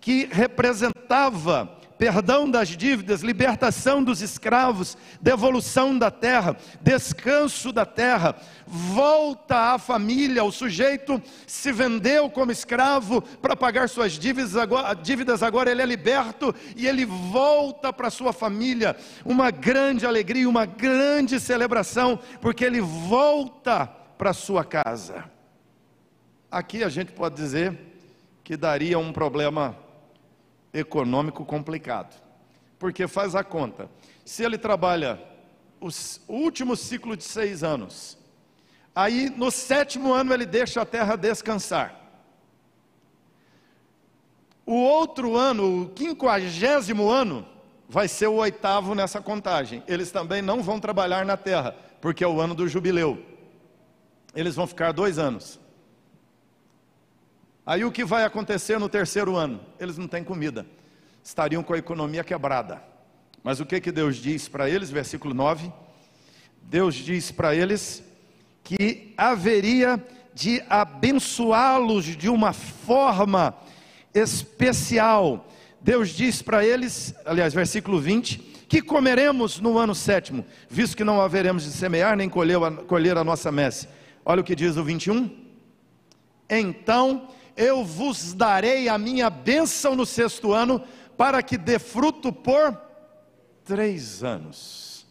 que 0.03 0.27
representava 0.27 1.76
perdão 1.99 2.51
das 2.51 2.69
dívidas, 2.69 3.23
libertação 3.23 4.03
dos 4.03 4.21
escravos, 4.21 4.97
devolução 5.21 5.97
da 5.99 6.11
terra, 6.11 6.57
descanso 6.81 7.73
da 7.73 7.85
terra, 7.87 8.37
volta 8.67 9.75
à 9.75 9.79
família. 9.79 10.45
O 10.45 10.53
sujeito 10.53 11.23
se 11.47 11.73
vendeu 11.73 12.29
como 12.31 12.53
escravo 12.53 13.23
para 13.23 13.57
pagar 13.57 13.89
suas 13.89 14.13
dívidas 14.13 14.57
agora, 14.57 14.95
dívidas, 14.95 15.43
agora 15.43 15.71
ele 15.71 15.83
é 15.83 15.87
liberto 15.87 16.55
e 16.77 16.87
ele 16.87 17.05
volta 17.05 17.93
para 17.93 18.11
sua 18.11 18.33
família. 18.33 18.97
Uma 19.25 19.51
grande 19.51 20.07
alegria, 20.07 20.49
uma 20.49 20.67
grande 20.67 21.41
celebração, 21.41 22.19
porque 22.41 22.65
ele 22.65 22.81
volta 22.81 23.87
para 24.19 24.33
sua 24.33 24.65
casa. 24.65 25.25
Aqui 26.51 26.85
a 26.85 26.89
gente 26.89 27.13
pode 27.13 27.35
dizer 27.35 27.79
que 28.45 28.57
daria 28.57 28.99
um 28.99 29.13
problema 29.13 29.77
econômico 30.79 31.45
complicado. 31.45 32.21
Porque 32.79 33.09
faz 33.09 33.35
a 33.35 33.43
conta. 33.43 33.89
Se 34.25 34.45
ele 34.45 34.59
trabalha 34.59 35.21
o 35.81 35.89
último 36.29 36.77
ciclo 36.77 37.17
de 37.17 37.25
seis 37.25 37.63
anos, 37.63 38.19
aí 38.95 39.31
no 39.31 39.51
sétimo 39.51 40.13
ano 40.13 40.33
ele 40.33 40.45
deixa 40.45 40.83
a 40.83 40.87
terra 40.87 41.17
descansar. 41.17 41.95
O 44.65 44.75
outro 44.75 45.37
ano, 45.37 45.83
o 45.83 45.89
quinquagésimo 45.91 47.09
ano, 47.09 47.47
vai 47.89 48.09
ser 48.09 48.27
o 48.27 48.35
oitavo 48.35 48.95
nessa 48.95 49.21
contagem. 49.21 49.83
Eles 49.87 50.11
também 50.11 50.43
não 50.43 50.63
vão 50.63 50.81
trabalhar 50.81 51.25
na 51.25 51.37
terra, 51.37 51.75
porque 52.01 52.25
é 52.25 52.29
o 52.29 52.41
ano 52.41 52.55
do 52.55 52.69
jubileu. 52.69 53.23
Eles 54.35 54.57
vão 54.57 54.67
ficar 54.67 54.93
dois 54.93 55.19
anos. 55.19 55.61
Aí 57.67 57.85
o 57.85 57.91
que 57.91 58.05
vai 58.05 58.23
acontecer 58.23 58.79
no 58.79 58.89
terceiro 58.89 59.35
ano? 59.35 59.61
Eles 59.81 59.99
não 59.99 60.07
têm 60.07 60.23
comida, 60.23 60.65
estariam 61.21 61.65
com 61.65 61.75
a 61.75 61.79
economia 61.79 62.23
quebrada. 62.23 62.81
Mas 63.43 63.59
o 63.59 63.67
que, 63.67 63.81
que 63.81 63.91
Deus 63.91 64.19
diz 64.19 64.49
para 64.49 64.71
eles? 64.71 64.89
Versículo 64.89 65.35
9: 65.35 65.73
Deus 66.63 66.95
diz 66.95 67.33
para 67.33 67.57
eles 67.57 68.05
que 68.63 69.13
haveria 69.17 70.01
de 70.33 70.63
abençoá-los 70.71 72.05
de 72.05 72.29
uma 72.29 72.53
forma 72.53 73.53
especial. 74.15 75.49
Deus 75.81 76.11
diz 76.11 76.43
para 76.43 76.65
eles, 76.65 77.17
aliás, 77.25 77.53
versículo 77.53 77.99
20: 77.99 78.39
que 78.69 78.81
comeremos 78.81 79.59
no 79.59 79.77
ano 79.77 79.95
sétimo, 79.95 80.47
visto 80.71 80.97
que 80.97 81.03
não 81.03 81.21
haveremos 81.21 81.65
de 81.65 81.73
semear 81.73 82.17
nem 82.17 82.29
colher 82.29 82.63
a, 82.63 82.71
colher 82.71 83.19
a 83.19 83.25
nossa 83.25 83.51
messe. 83.51 83.89
Olha 84.25 84.41
o 84.41 84.45
que 84.45 84.55
diz 84.55 84.77
o 84.77 84.85
21. 84.85 85.47
Então 86.49 87.29
eu 87.57 87.85
vos 87.85 88.35
darei 88.35 88.89
a 88.89 88.99
minha 88.99 89.31
bênção 89.31 89.97
no 89.97 90.05
sexto 90.05 90.53
ano, 90.53 90.83
para 91.17 91.43
que 91.43 91.57
dê 91.57 91.79
fruto 91.79 92.33
por 92.33 92.79
três 93.65 94.23
anos. 94.23 95.07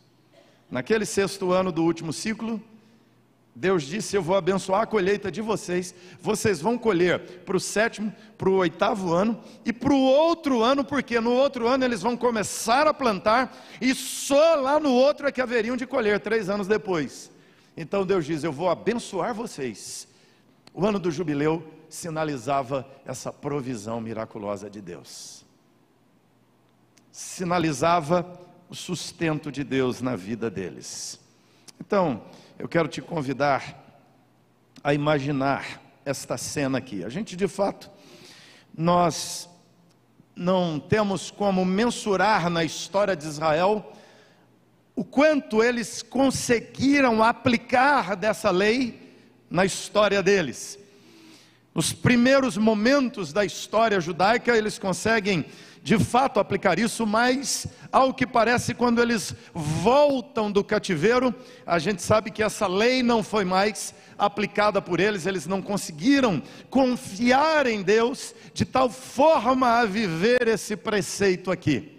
Naquele 0.70 1.06
sexto 1.06 1.52
ano 1.52 1.72
do 1.72 1.84
último 1.84 2.14
ciclo, 2.14 2.62
Deus 3.56 3.84
disse: 3.84 4.16
Eu 4.16 4.22
vou 4.22 4.36
abençoar 4.36 4.82
a 4.82 4.86
colheita 4.86 5.32
de 5.32 5.42
vocês. 5.42 5.96
Vocês 6.22 6.60
vão 6.60 6.78
colher 6.78 7.20
para 7.46 7.56
o 7.56 7.60
sétimo, 7.60 8.14
para 8.38 8.50
o 8.50 8.56
oitavo 8.56 9.14
ano 9.14 9.42
e 9.64 9.72
para 9.72 9.94
o 9.94 10.02
outro 10.02 10.62
ano, 10.62 10.84
porque 10.84 11.20
no 11.22 11.32
outro 11.32 11.68
ano 11.68 11.86
eles 11.86 12.02
vão 12.02 12.18
começar 12.18 12.86
a 12.86 12.94
plantar 12.94 13.56
e 13.80 13.96
só 13.96 14.56
lá 14.56 14.80
no 14.80 14.92
outro 14.92 15.28
é 15.28 15.32
que 15.32 15.42
haveriam 15.42 15.78
de 15.78 15.88
colher, 15.88 16.20
três 16.20 16.50
anos 16.50 16.68
depois. 16.68 17.32
Então 17.78 18.06
Deus 18.06 18.26
diz: 18.26 18.44
Eu 18.44 18.52
vou 18.52 18.70
abençoar 18.70 19.34
vocês. 19.34 20.08
O 20.74 20.86
ano 20.86 21.00
do 21.00 21.10
jubileu 21.10 21.75
sinalizava 21.90 22.88
essa 23.06 23.32
provisão 23.32 24.02
miraculosa 24.02 24.70
de 24.70 24.82
Deus, 24.82 25.46
sinalizava 27.12 28.40
o 28.70 28.76
sustento 28.76 29.52
de 29.52 29.64
Deus 29.64 30.02
na 30.02 30.16
vida 30.16 30.50
deles. 30.50 31.20
Então, 31.80 32.24
eu 32.58 32.68
quero 32.68 32.88
te 32.88 33.02
convidar 33.02 33.84
a 34.84 34.94
imaginar 34.94 35.82
esta 36.04 36.38
cena 36.38 36.78
aqui. 36.78 37.04
A 37.04 37.10
gente, 37.10 37.36
de 37.36 37.48
fato, 37.48 37.90
nós 38.78 39.50
não 40.36 40.80
temos 40.80 41.32
como 41.32 41.64
mensurar 41.64 42.50
na 42.50 42.64
história 42.64 43.16
de 43.16 43.26
Israel 43.26 43.94
o 44.96 45.04
quanto 45.04 45.64
eles 45.64 46.02
conseguiram 46.02 47.24
aplicar 47.24 48.16
dessa 48.16 48.50
lei 48.52 49.14
na 49.50 49.66
história 49.66 50.24
deles. 50.24 50.80
Nos 51.76 51.92
primeiros 51.92 52.58
momentos 52.58 53.34
da 53.34 53.44
história 53.44 54.00
judaica, 54.00 54.56
eles 54.56 54.80
conseguem 54.80 55.46
de 55.84 56.00
fato 56.00 56.40
aplicar 56.40 56.80
isso, 56.80 57.06
mas 57.06 57.68
ao 57.92 58.14
que 58.14 58.26
parece, 58.26 58.74
quando 58.74 59.02
eles 59.02 59.36
voltam 59.54 60.50
do 60.50 60.64
cativeiro, 60.64 61.36
a 61.66 61.78
gente 61.78 62.02
sabe 62.02 62.32
que 62.32 62.42
essa 62.42 62.66
lei 62.66 63.04
não 63.04 63.22
foi 63.22 63.44
mais 63.44 63.94
aplicada 64.18 64.82
por 64.82 65.02
eles, 65.02 65.26
eles 65.26 65.46
não 65.46 65.62
conseguiram 65.62 66.42
confiar 66.70 67.68
em 67.68 67.84
Deus 67.84 68.34
de 68.54 68.64
tal 68.64 68.90
forma 68.90 69.68
a 69.68 69.86
viver 69.86 70.48
esse 70.48 70.78
preceito 70.78 71.52
aqui. 71.52 71.95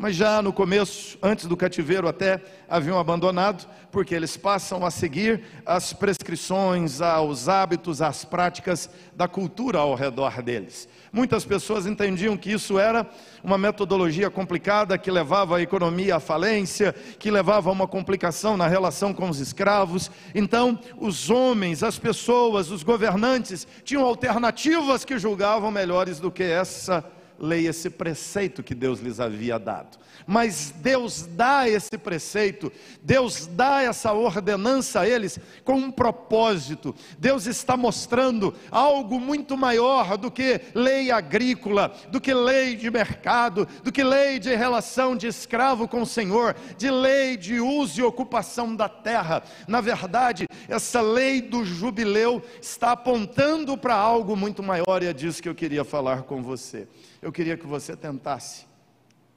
Mas 0.00 0.14
já 0.14 0.40
no 0.40 0.52
começo, 0.52 1.18
antes 1.20 1.46
do 1.46 1.56
cativeiro, 1.56 2.06
até 2.06 2.40
haviam 2.68 3.00
abandonado, 3.00 3.68
porque 3.90 4.14
eles 4.14 4.36
passam 4.36 4.86
a 4.86 4.92
seguir 4.92 5.42
as 5.66 5.92
prescrições, 5.92 7.00
aos 7.00 7.48
hábitos, 7.48 8.00
às 8.00 8.24
práticas 8.24 8.88
da 9.16 9.26
cultura 9.26 9.80
ao 9.80 9.96
redor 9.96 10.40
deles. 10.40 10.88
Muitas 11.12 11.44
pessoas 11.44 11.84
entendiam 11.84 12.36
que 12.36 12.52
isso 12.52 12.78
era 12.78 13.04
uma 13.42 13.58
metodologia 13.58 14.30
complicada 14.30 14.96
que 14.96 15.10
levava 15.10 15.56
a 15.56 15.62
economia 15.62 16.14
à 16.14 16.20
falência, 16.20 16.94
que 17.18 17.28
levava 17.28 17.68
a 17.68 17.72
uma 17.72 17.88
complicação 17.88 18.56
na 18.56 18.68
relação 18.68 19.12
com 19.12 19.28
os 19.28 19.40
escravos. 19.40 20.12
Então, 20.32 20.78
os 20.96 21.28
homens, 21.28 21.82
as 21.82 21.98
pessoas, 21.98 22.70
os 22.70 22.84
governantes 22.84 23.66
tinham 23.82 24.04
alternativas 24.04 25.04
que 25.04 25.18
julgavam 25.18 25.72
melhores 25.72 26.20
do 26.20 26.30
que 26.30 26.44
essa 26.44 27.04
lei, 27.38 27.66
esse 27.66 27.88
preceito 27.88 28.62
que 28.62 28.74
Deus 28.74 29.00
lhes 29.00 29.20
havia 29.20 29.58
dado. 29.58 29.98
Mas 30.30 30.74
Deus 30.76 31.22
dá 31.22 31.66
esse 31.66 31.96
preceito, 31.96 32.70
Deus 33.02 33.46
dá 33.46 33.80
essa 33.80 34.12
ordenança 34.12 35.00
a 35.00 35.08
eles 35.08 35.40
com 35.64 35.72
um 35.72 35.90
propósito. 35.90 36.94
Deus 37.18 37.46
está 37.46 37.78
mostrando 37.78 38.54
algo 38.70 39.18
muito 39.18 39.56
maior 39.56 40.18
do 40.18 40.30
que 40.30 40.60
lei 40.74 41.10
agrícola, 41.10 41.94
do 42.10 42.20
que 42.20 42.34
lei 42.34 42.76
de 42.76 42.90
mercado, 42.90 43.66
do 43.82 43.90
que 43.90 44.04
lei 44.04 44.38
de 44.38 44.54
relação 44.54 45.16
de 45.16 45.26
escravo 45.26 45.88
com 45.88 46.02
o 46.02 46.06
Senhor, 46.06 46.54
de 46.76 46.90
lei 46.90 47.34
de 47.34 47.58
uso 47.58 47.98
e 47.98 48.04
ocupação 48.04 48.76
da 48.76 48.86
terra. 48.86 49.42
Na 49.66 49.80
verdade, 49.80 50.46
essa 50.68 51.00
lei 51.00 51.40
do 51.40 51.64
jubileu 51.64 52.42
está 52.60 52.92
apontando 52.92 53.78
para 53.78 53.94
algo 53.94 54.36
muito 54.36 54.62
maior 54.62 55.02
e 55.02 55.06
é 55.06 55.12
disso 55.14 55.42
que 55.42 55.48
eu 55.48 55.54
queria 55.54 55.86
falar 55.86 56.24
com 56.24 56.42
você. 56.42 56.86
Eu 57.22 57.32
queria 57.32 57.56
que 57.56 57.66
você 57.66 57.96
tentasse 57.96 58.67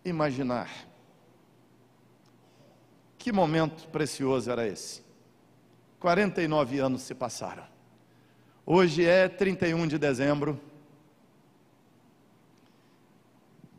imaginar 0.04 0.70
que 3.18 3.32
momento 3.32 3.88
precioso 3.90 4.52
era 4.52 4.68
esse. 4.68 5.04
49 6.00 6.80
anos 6.80 7.04
se 7.04 7.14
passaram. 7.14 7.64
Hoje 8.66 9.06
é 9.06 9.30
31 9.30 9.86
de 9.88 10.00
dezembro 10.00 10.60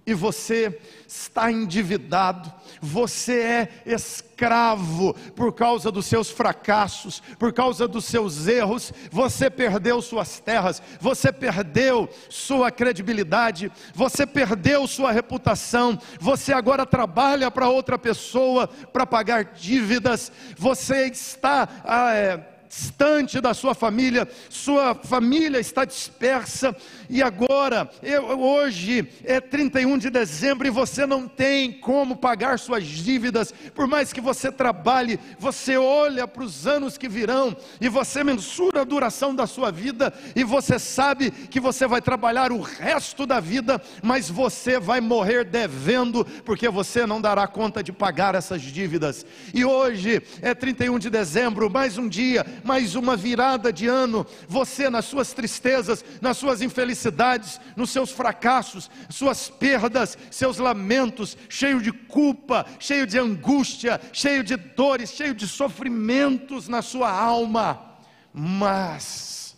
e 0.04 0.14
você 0.14 0.80
está 1.06 1.50
endividado, 1.50 2.53
você 2.81 3.40
é 3.40 3.68
escravo 3.87 5.14
por 5.37 5.53
causa 5.53 5.92
dos 5.92 6.07
seus 6.07 6.31
fracassos, 6.31 7.22
por 7.38 7.53
causa 7.53 7.87
dos 7.87 8.05
seus 8.07 8.48
erros, 8.48 8.92
você 9.11 9.48
perdeu 9.48 10.03
suas 10.03 10.40
terras, 10.40 10.83
você 11.00 11.33
perdeu 11.33 12.09
sua 12.29 12.70
credibilidade, 12.70 13.70
você 13.94 14.27
perdeu 14.27 14.87
sua 14.88 15.12
reputação, 15.12 15.98
você 16.18 16.53
agora 16.53 16.85
trabalha 16.85 17.50
para 17.50 17.68
outra 17.68 17.96
pessoa 17.96 18.66
para 18.66 19.07
pagar 19.07 19.44
dívidas, 19.44 20.33
você 20.59 21.07
está. 21.07 21.68
Ah, 21.85 22.14
é, 22.14 22.53
distante 22.72 23.38
da 23.38 23.53
sua 23.53 23.74
família, 23.74 24.27
sua 24.48 24.94
família 24.94 25.61
está 25.61 25.85
dispersa, 25.85 26.74
e 27.12 27.22
agora, 27.22 27.90
eu, 28.03 28.40
hoje 28.40 29.07
é 29.22 29.38
31 29.38 29.98
de 29.98 30.09
dezembro 30.09 30.66
e 30.66 30.70
você 30.70 31.05
não 31.05 31.29
tem 31.29 31.70
como 31.70 32.16
pagar 32.16 32.59
suas 32.59 32.87
dívidas, 32.87 33.53
por 33.75 33.87
mais 33.87 34.14
que 34.14 34.20
você 34.20 34.51
trabalhe, 34.51 35.20
você 35.38 35.77
olha 35.77 36.27
para 36.27 36.42
os 36.42 36.66
anos 36.66 36.96
que 36.96 37.11
virão 37.11 37.55
e 37.79 37.87
você 37.90 38.25
mensura 38.25 38.81
a 38.81 38.85
duração 38.85 39.35
da 39.35 39.46
sua 39.46 39.70
vida 39.70 40.11
e 40.35 40.42
você 40.42 40.79
sabe 40.79 41.31
que 41.31 41.61
você 41.61 41.87
vai 41.87 42.01
trabalhar 42.01 42.51
o 42.51 42.62
resto 42.62 43.27
da 43.27 43.40
vida, 43.40 43.79
mas 44.03 44.31
você 44.31 44.81
vai 44.81 45.03
morrer 45.03 45.44
devendo, 45.44 46.25
porque 46.46 46.66
você 46.70 47.05
não 47.05 47.20
dará 47.20 47.46
conta 47.46 47.83
de 47.83 47.92
pagar 47.92 48.35
essas 48.35 48.62
dívidas. 48.62 49.27
E 49.53 49.66
hoje 49.66 50.22
é 50.40 50.55
31 50.55 50.98
de 50.98 51.11
dezembro, 51.11 51.68
mais 51.68 51.98
um 51.98 52.09
dia, 52.09 52.46
mais 52.64 52.94
uma 52.94 53.18
virada 53.18 53.70
de 53.70 53.87
ano, 53.87 54.27
você 54.48 54.88
nas 54.88 55.05
suas 55.05 55.35
tristezas, 55.35 56.03
nas 56.18 56.38
suas 56.38 56.62
infelicidades, 56.62 57.02
infelicidades, 57.03 57.61
nos 57.77 57.91
seus 57.91 58.11
fracassos, 58.11 58.91
suas 59.09 59.51
perdas, 59.51 60.17
seus 60.31 60.59
lamentos, 60.59 61.37
cheio 61.49 61.81
de 61.81 61.91
culpa, 61.93 62.65
cheio 62.79 63.07
de 63.07 63.19
angústia, 63.19 64.01
cheio 64.12 64.45
de 64.45 64.57
dores, 64.57 65.11
cheio 65.11 65.35
de 65.35 65.47
sofrimentos 65.47 66.69
na 66.69 66.83
sua 66.83 67.11
alma. 67.11 67.97
Mas, 68.33 69.57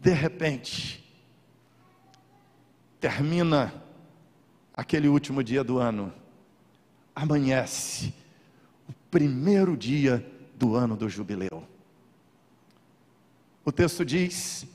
de 0.00 0.12
repente, 0.12 1.04
termina 3.00 3.72
aquele 4.74 5.08
último 5.08 5.42
dia 5.42 5.62
do 5.62 5.78
ano, 5.78 6.12
amanhece 7.14 8.14
o 8.88 8.92
primeiro 9.10 9.76
dia 9.76 10.24
do 10.56 10.74
ano 10.74 10.96
do 10.96 11.08
jubileu. 11.08 11.66
O 13.64 13.72
texto 13.72 14.04
diz 14.04 14.66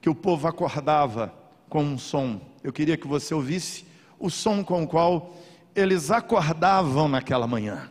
que 0.00 0.08
o 0.08 0.14
povo 0.14 0.48
acordava 0.48 1.34
com 1.68 1.82
um 1.82 1.98
som. 1.98 2.40
Eu 2.64 2.72
queria 2.72 2.96
que 2.96 3.06
você 3.06 3.34
ouvisse 3.34 3.84
o 4.18 4.30
som 4.30 4.64
com 4.64 4.82
o 4.82 4.86
qual 4.86 5.34
eles 5.74 6.10
acordavam 6.10 7.08
naquela 7.08 7.46
manhã. 7.46 7.90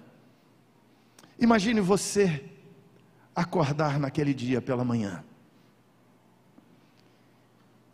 Imagine 1.40 1.80
você 1.80 2.44
acordar 3.36 4.00
naquele 4.00 4.34
dia 4.34 4.62
pela 4.62 4.84
manhã. 4.84 5.24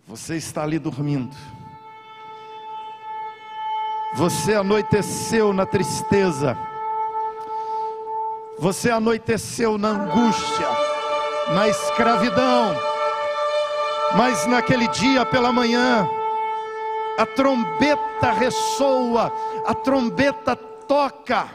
Você 0.07 0.35
está 0.37 0.63
ali 0.63 0.79
dormindo. 0.79 1.35
Você 4.15 4.53
anoiteceu 4.53 5.51
na 5.51 5.65
tristeza. 5.65 6.57
Você 8.57 8.89
anoiteceu 8.89 9.77
na 9.77 9.89
angústia, 9.89 10.67
na 11.53 11.67
escravidão 11.67 12.94
mas 14.13 14.45
naquele 14.45 14.87
dia 14.89 15.25
pela 15.25 15.51
manhã, 15.51 16.07
a 17.17 17.25
trombeta 17.25 18.31
ressoa, 18.31 19.31
a 19.65 19.73
trombeta 19.73 20.55
toca. 20.55 21.47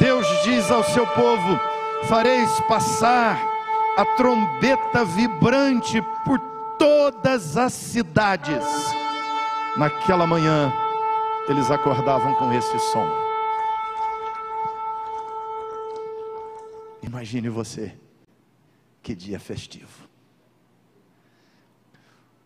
Deus 0.00 0.26
diz 0.44 0.70
ao 0.70 0.82
seu 0.82 1.06
povo: 1.06 1.60
fareis 2.08 2.60
passar 2.62 3.38
a 3.96 4.04
trombeta 4.16 5.04
vibrante 5.04 6.02
por 6.24 6.38
todas 6.78 7.56
as 7.56 7.72
cidades. 7.72 8.64
Naquela 9.76 10.26
manhã, 10.26 10.72
eles 11.48 11.70
acordavam 11.70 12.34
com 12.34 12.52
esse 12.52 12.78
som. 12.78 13.06
Imagine 17.02 17.48
você, 17.48 17.94
que 19.02 19.14
dia 19.14 19.38
festivo 19.38 20.05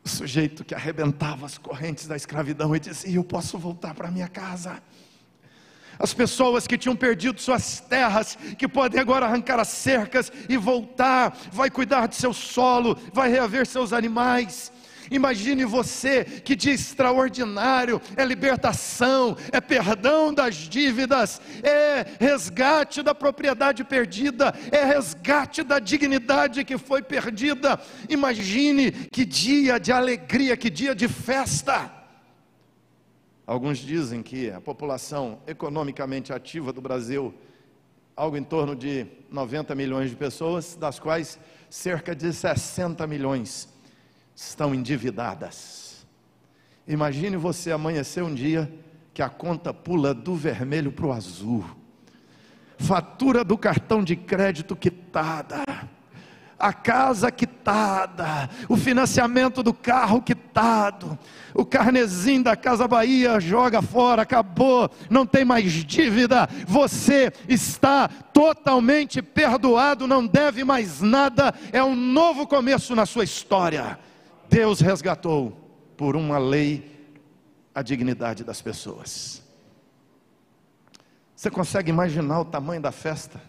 o 0.05 0.09
sujeito 0.09 0.65
que 0.65 0.75
arrebentava 0.75 1.47
as 1.47 1.59
correntes 1.59 2.07
da 2.07 2.17
escravidão 2.17 2.75
e 2.75 2.81
dizia: 2.81 3.17
Eu 3.17 3.25
posso 3.25 3.59
voltar 3.59 3.95
para 3.95 4.11
minha 4.11 4.29
casa. 4.29 4.83
as 5.99 6.15
pessoas 6.15 6.67
que 6.67 6.79
tinham 6.79 6.97
perdido 6.97 7.41
suas 7.41 7.81
terras, 7.81 8.37
que 8.57 8.67
podem 8.67 8.99
agora 8.99 9.27
arrancar 9.27 9.61
as 9.61 9.69
cercas 9.69 10.33
e 10.49 10.57
voltar, 10.57 11.37
vai 11.53 11.69
cuidar 11.71 12.07
de 12.07 12.17
seu 12.17 12.33
solo, 12.33 12.97
vai 13.13 13.29
reaver 13.29 13.67
seus 13.67 13.93
animais. 13.93 14.73
Imagine 15.11 15.65
você 15.65 16.25
que 16.25 16.55
dia 16.55 16.73
extraordinário 16.73 18.01
é 18.17 18.25
libertação, 18.25 19.37
é 19.51 19.61
perdão 19.61 20.33
das 20.33 20.55
dívidas, 20.55 21.41
é 21.63 22.07
resgate 22.21 23.03
da 23.03 23.13
propriedade 23.13 23.83
perdida, 23.83 24.55
é 24.71 24.85
resgate 24.85 25.65
da 25.65 25.81
dignidade 25.81 26.65
que 26.65 26.79
foi 26.79 27.03
perdida. 27.03 27.81
Imagine 28.09 28.93
que 28.93 29.25
dia 29.25 29.81
de 29.81 29.91
alegria, 29.91 30.57
que 30.57 30.71
dia 30.71 30.95
de 30.95 31.09
festa. 31.09 31.93
Alguns 33.45 33.79
dizem 33.79 34.23
que 34.23 34.49
a 34.49 34.61
população 34.61 35.41
economicamente 35.45 36.33
ativa 36.33 36.73
do 36.73 36.81
Brasil, 36.81 37.35
algo 38.15 38.37
em 38.37 38.45
torno 38.45 38.77
de 38.77 39.09
90 39.29 39.75
milhões 39.75 40.09
de 40.09 40.15
pessoas, 40.15 40.77
das 40.77 41.01
quais 41.01 41.37
cerca 41.69 42.15
de 42.15 42.33
60 42.33 43.05
milhões 43.09 43.69
estão 44.49 44.75
endividadas. 44.75 46.07
Imagine 46.89 47.37
você 47.37 47.71
amanhecer 47.71 48.23
um 48.25 48.35
dia 48.35 48.73
que 49.13 49.23
a 49.23 49.29
conta 49.29 49.73
pula 49.73 50.15
do 50.15 50.35
vermelho 50.35 50.91
para 50.91 51.07
o 51.07 51.13
azul, 51.13 51.65
fatura 52.79 53.45
do 53.45 53.59
cartão 53.59 54.03
de 54.03 54.17
crédito 54.17 54.75
quitada, 54.75 55.63
a 56.59 56.73
casa 56.73 57.31
quitada, 57.31 58.49
o 58.69 58.77
financiamento 58.77 59.63
do 59.63 59.75
carro 59.75 60.23
quitado, 60.23 61.19
o 61.55 61.65
carnezinho 61.65 62.45
da 62.45 62.57
Casa 62.57 62.89
Bahia 62.89 63.39
joga 63.41 63.83
fora, 63.83 64.23
acabou, 64.23 64.91
não 65.09 65.27
tem 65.27 65.45
mais 65.45 65.73
dívida, 65.73 66.49
você 66.67 67.33
está 67.49 68.09
totalmente 68.09 69.21
perdoado, 69.21 70.07
não 70.07 70.27
deve 70.27 70.65
mais 70.65 71.01
nada, 71.01 71.55
é 71.73 71.83
um 71.85 71.95
novo 71.95 72.47
começo 72.47 72.95
na 72.95 73.05
sua 73.05 73.25
história. 73.25 73.99
Deus 74.51 74.81
resgatou 74.81 75.53
por 75.97 76.17
uma 76.17 76.37
lei 76.37 77.15
a 77.73 77.83
dignidade 77.83 78.43
das 78.43 78.61
pessoas. 78.61 79.41
Você 81.37 81.49
consegue 81.49 81.89
imaginar 81.89 82.41
o 82.41 82.45
tamanho 82.45 82.83
da 82.83 82.91
festa? 82.91 83.41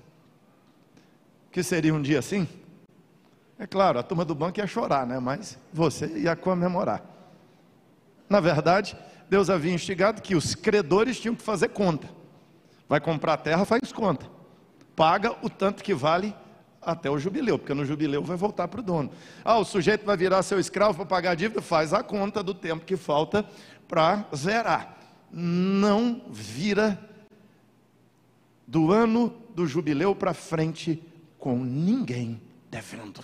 Que 1.52 1.64
seria 1.64 1.92
um 1.92 2.02
dia 2.02 2.20
assim? 2.20 2.48
É 3.58 3.66
claro, 3.66 3.98
a 3.98 4.04
turma 4.04 4.24
do 4.24 4.36
banco 4.36 4.60
ia 4.60 4.68
chorar, 4.68 5.08
né? 5.08 5.20
Mas 5.20 5.58
você 5.74 6.06
ia 6.20 6.36
comemorar. 6.36 7.04
Na 8.30 8.40
verdade, 8.40 8.96
Deus 9.28 9.50
havia 9.50 9.74
instigado 9.74 10.22
que 10.22 10.36
os 10.36 10.54
credores 10.54 11.20
tinham 11.20 11.36
que 11.36 11.42
fazer 11.42 11.70
conta. 11.70 12.08
Vai 12.88 13.02
comprar 13.02 13.38
terra, 13.38 13.66
faz 13.66 13.92
conta. 13.92 14.30
Paga 14.96 15.36
o 15.42 15.50
tanto 15.50 15.84
que 15.84 15.96
vale 15.96 16.36
até 16.82 17.10
o 17.10 17.20
jubileu, 17.20 17.60
porque 17.60 17.74
no 17.74 17.86
jubileu 17.86 18.24
vai 18.24 18.36
voltar 18.36 18.67
para 18.67 18.80
o 18.80 18.84
dono. 18.84 19.12
Ah, 19.46 19.60
o 19.60 19.65
sujeito 19.65 20.06
vai 20.06 20.17
virar 20.17 20.41
seu 20.44 20.60
escravo 20.60 20.96
para 20.96 21.06
pagar 21.06 21.32
a 21.32 21.36
dívida, 21.36 21.62
faz 21.62 21.94
a 21.94 22.02
conta 22.02 22.41
do 22.41 22.54
tempo 22.54 22.86
que 22.86 22.98
falta 22.98 23.46
para 23.88 24.26
zerar. 24.36 24.98
Não 25.32 26.24
vira 26.30 27.00
do 28.67 28.91
ano 28.91 29.34
do 29.54 29.67
jubileu 29.67 30.15
para 30.15 30.34
frente 30.34 31.02
com 31.38 31.58
ninguém 31.58 32.41
devendo. 32.70 33.22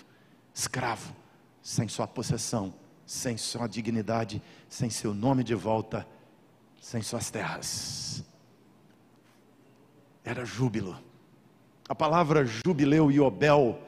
Escravo, 0.54 1.16
sem 1.62 1.88
sua 1.88 2.08
possessão, 2.08 2.74
sem 3.06 3.38
sua 3.38 3.68
dignidade, 3.68 4.42
sem 4.68 4.90
seu 4.90 5.14
nome 5.14 5.44
de 5.44 5.56
volta, 5.56 6.06
sem 6.82 7.02
suas 7.02 7.30
terras. 7.30 8.24
Era 10.24 10.44
júbilo. 10.44 11.07
A 11.88 11.96
palavra 11.96 12.46
jubileu 12.46 13.12
e 13.12 13.20
obel 13.20 13.82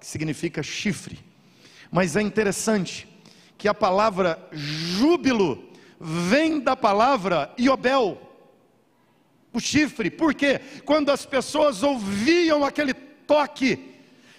significa 0.00 0.62
chifre. 0.62 1.18
Mas 1.90 2.16
é 2.16 2.22
interessante 2.22 3.08
que 3.56 3.68
a 3.68 3.74
palavra 3.74 4.48
júbilo 4.52 5.70
vem 6.00 6.58
da 6.58 6.74
palavra 6.74 7.52
iobel, 7.56 8.20
o 9.52 9.60
chifre. 9.60 10.10
Por 10.10 10.34
quê? 10.34 10.60
Quando 10.84 11.10
as 11.10 11.24
pessoas 11.24 11.82
ouviam 11.82 12.64
aquele 12.64 12.94
toque, 12.94 13.91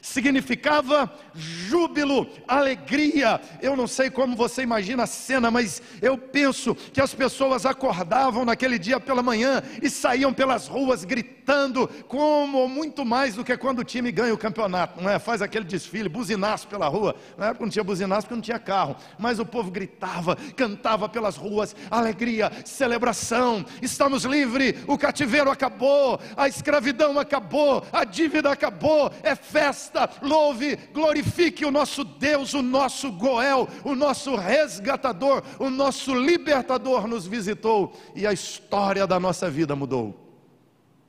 significava 0.04 1.10
júbilo, 1.34 2.28
alegria. 2.46 3.40
Eu 3.62 3.76
não 3.76 3.88
sei 3.88 4.10
como 4.10 4.36
você 4.36 4.62
imagina 4.62 5.04
a 5.04 5.08
cena, 5.08 5.50
mas 5.50 5.82
eu 6.02 6.18
penso 6.18 6.76
que 6.76 7.00
as 7.00 7.14
pessoas 7.14 7.66
acordavam 7.66 8.44
naquele 8.44 8.78
dia 8.78 9.00
pela 9.00 9.24
manhã 9.24 9.64
e 9.82 9.90
saíam 9.90 10.34
pelas 10.34 10.68
ruas 10.68 11.06
gritando, 11.06 11.88
como 12.10 12.68
muito 12.68 13.06
mais 13.06 13.36
do 13.36 13.46
que 13.46 13.56
quando 13.56 13.80
o 13.80 13.84
time 13.84 14.12
ganha 14.12 14.34
o 14.34 14.38
campeonato, 14.38 15.02
não 15.02 15.10
é? 15.10 15.18
Faz 15.20 15.42
aquele 15.42 15.64
desfile, 15.64 16.10
buzinaço 16.10 16.68
pela 16.68 16.90
rua. 16.90 17.16
Na 17.38 17.48
época 17.48 17.64
não 17.64 17.72
tinha 17.72 17.84
buzinaço 17.84 18.24
porque 18.24 18.36
não 18.36 18.42
tinha 18.42 18.60
carro, 18.60 18.98
mas 19.18 19.40
o 19.40 19.46
povo 19.46 19.72
gritava, 19.72 20.36
cantava 20.58 21.08
pelas 21.08 21.38
ruas, 21.38 21.74
alegria, 21.90 22.52
celebração. 22.66 23.66
Estamos 23.82 24.26
livres, 24.26 24.84
o 24.86 24.98
cativeiro 24.98 25.50
acabou, 25.50 26.20
a 26.36 26.50
escravidão 26.50 27.18
acabou, 27.18 27.86
a 27.94 28.04
dívida 28.04 28.52
acabou, 28.52 29.10
é 29.24 29.34
festa 29.34 29.93
festa, 29.94 30.10
louve, 30.22 30.76
glorifique 30.92 31.64
o 31.64 31.72
nosso 31.72 32.04
Deus, 32.04 32.54
o 32.54 32.62
nosso 32.62 33.12
Goel, 33.12 33.68
o 33.84 33.96
nosso 33.96 34.36
resgatador, 34.36 35.44
o 35.60 35.70
nosso 35.70 36.14
libertador 36.14 37.08
nos 37.08 37.28
visitou 37.28 37.96
e 38.16 38.26
a 38.26 38.34
história 38.34 39.06
da 39.06 39.20
nossa 39.20 39.50
vida 39.50 39.76
mudou. 39.76 40.20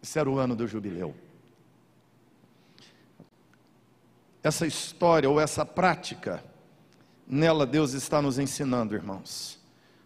Esse 0.03 0.19
era 0.19 0.29
o 0.29 0.39
ano 0.39 0.55
do 0.55 0.67
jubileu. 0.67 1.15
Essa 4.43 4.67
história 4.67 5.29
ou 5.29 5.41
essa 5.41 5.65
prática, 5.65 6.45
nela 7.27 7.65
Deus 7.65 7.95
está 7.95 8.21
nos 8.21 8.39
ensinando, 8.39 8.95
irmãos. 8.95 9.59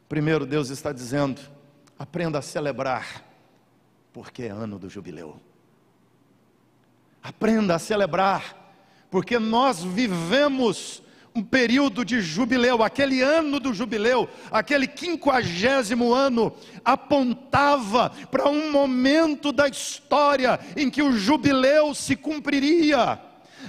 Primeiro, 0.09 0.47
Deus 0.47 0.71
está 0.71 0.93
dizendo: 0.93 1.41
aprenda 1.99 2.39
a 2.39 2.43
celebrar, 2.43 3.25
porque 4.13 4.45
é 4.45 4.51
ano 4.51 4.79
do 4.79 4.89
jubileu. 4.89 5.41
Aprenda 7.21 7.75
a 7.75 7.79
celebrar, 7.81 8.68
porque 9.11 9.39
nós 9.39 9.83
vivemos 9.83 11.03
um 11.35 11.43
período 11.43 12.05
de 12.05 12.21
jubileu, 12.21 12.83
aquele 12.83 13.23
ano 13.23 13.61
do 13.61 13.73
jubileu, 13.73 14.29
aquele 14.51 14.87
quinquagésimo 14.87 16.13
ano, 16.13 16.53
apontava 16.85 18.11
para 18.31 18.49
um 18.49 18.73
momento 18.73 19.53
da 19.53 19.69
história 19.69 20.59
em 20.77 20.91
que 20.91 21.01
o 21.01 21.13
jubileu 21.13 21.95
se 21.95 22.17
cumpriria, 22.17 23.21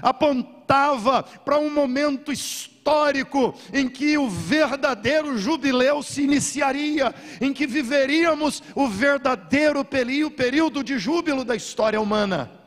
apontava 0.01 1.21
para 1.21 1.59
um 1.59 1.69
momento 1.69 2.31
histórico 2.31 3.53
em 3.71 3.87
que 3.87 4.17
o 4.17 4.27
verdadeiro 4.27 5.37
jubileu 5.37 6.01
se 6.01 6.23
iniciaria, 6.23 7.13
em 7.39 7.53
que 7.53 7.67
viveríamos 7.67 8.63
o 8.73 8.87
verdadeiro 8.87 9.85
período 9.85 10.83
de 10.83 10.97
júbilo 10.97 11.45
da 11.45 11.55
história 11.55 12.01
humana. 12.01 12.58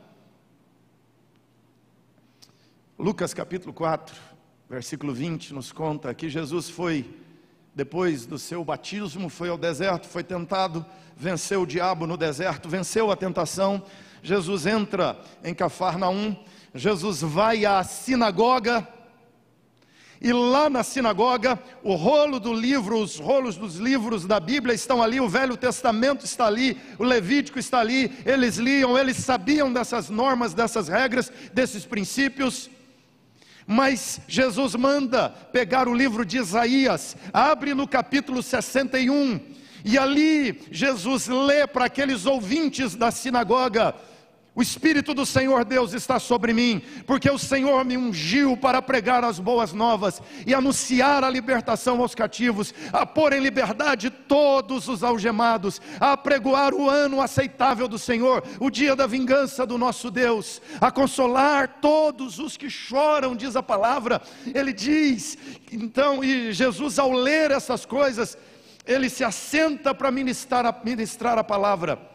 Lucas 2.97 3.33
capítulo 3.33 3.73
4, 3.73 4.15
versículo 4.69 5.15
20 5.15 5.51
nos 5.55 5.71
conta 5.71 6.13
que 6.13 6.29
Jesus 6.29 6.69
foi, 6.69 7.09
depois 7.73 8.27
do 8.27 8.37
seu 8.37 8.63
batismo, 8.63 9.29
foi 9.29 9.49
ao 9.49 9.57
deserto, 9.57 10.07
foi 10.07 10.23
tentado, 10.23 10.85
venceu 11.17 11.63
o 11.63 11.65
diabo 11.65 12.05
no 12.05 12.15
deserto, 12.15 12.69
venceu 12.69 13.09
a 13.11 13.15
tentação. 13.15 13.81
Jesus 14.21 14.67
entra 14.67 15.19
em 15.43 15.55
Cafarnaum, 15.55 16.37
Jesus 16.75 17.21
vai 17.21 17.65
à 17.65 17.83
sinagoga, 17.83 18.87
e 20.21 20.31
lá 20.31 20.69
na 20.69 20.83
sinagoga, 20.83 21.59
o 21.83 21.95
rolo 21.95 22.39
do 22.39 22.53
livro, 22.53 23.01
os 23.01 23.17
rolos 23.17 23.57
dos 23.57 23.75
livros 23.75 24.25
da 24.25 24.39
Bíblia 24.39 24.73
estão 24.73 25.01
ali, 25.01 25.19
o 25.19 25.27
Velho 25.27 25.57
Testamento 25.57 26.23
está 26.23 26.45
ali, 26.45 26.79
o 26.99 27.03
Levítico 27.03 27.57
está 27.57 27.79
ali, 27.79 28.09
eles 28.23 28.55
liam, 28.57 28.97
eles 28.97 29.17
sabiam 29.17 29.73
dessas 29.73 30.09
normas, 30.09 30.53
dessas 30.53 30.87
regras, 30.87 31.29
desses 31.51 31.85
princípios. 31.85 32.69
Mas 33.65 34.21
Jesus 34.27 34.75
manda 34.75 35.29
pegar 35.29 35.87
o 35.87 35.93
livro 35.93 36.25
de 36.25 36.37
Isaías, 36.37 37.15
abre 37.33 37.73
no 37.73 37.87
capítulo 37.87 38.43
61, 38.43 39.39
e 39.85 39.97
ali 39.97 40.61
Jesus 40.71 41.27
lê 41.27 41.67
para 41.67 41.85
aqueles 41.85 42.25
ouvintes 42.25 42.95
da 42.95 43.11
sinagoga 43.11 43.95
o 44.55 44.61
Espírito 44.61 45.15
do 45.15 45.25
Senhor 45.25 45.65
Deus 45.65 45.93
está 45.93 46.19
sobre 46.19 46.53
mim, 46.53 46.79
porque 47.07 47.29
o 47.29 47.39
Senhor 47.39 47.83
me 47.83 47.97
ungiu 47.97 48.55
para 48.55 48.83
pregar 48.83 49.23
as 49.23 49.39
boas 49.39 49.73
novas 49.73 50.21
e 50.45 50.53
anunciar 50.53 51.23
a 51.23 51.29
libertação 51.29 51.99
aos 52.01 52.13
cativos, 52.13 52.71
a 52.91 53.03
pôr 53.03 53.33
em 53.33 53.39
liberdade 53.39 54.11
todos 54.11 54.87
os 54.87 55.03
algemados, 55.03 55.81
a 55.99 56.15
pregoar 56.15 56.75
o 56.75 56.87
ano 56.87 57.19
aceitável 57.19 57.87
do 57.87 57.97
Senhor, 57.97 58.43
o 58.59 58.69
dia 58.69 58.95
da 58.95 59.07
vingança 59.07 59.65
do 59.65 59.75
nosso 59.75 60.11
Deus, 60.11 60.61
a 60.79 60.91
consolar 60.91 61.79
todos 61.81 62.37
os 62.37 62.55
que 62.55 62.69
choram, 62.69 63.35
diz 63.35 63.55
a 63.55 63.63
palavra. 63.63 64.21
Ele 64.53 64.71
diz, 64.71 65.35
então, 65.71 66.23
e 66.23 66.53
Jesus, 66.53 66.99
ao 66.99 67.11
ler 67.11 67.49
essas 67.49 67.87
coisas, 67.87 68.37
ele 68.85 69.09
se 69.09 69.23
assenta 69.23 69.95
para 69.95 70.11
ministrar, 70.11 70.81
ministrar 70.83 71.39
a 71.39 71.43
palavra. 71.43 72.12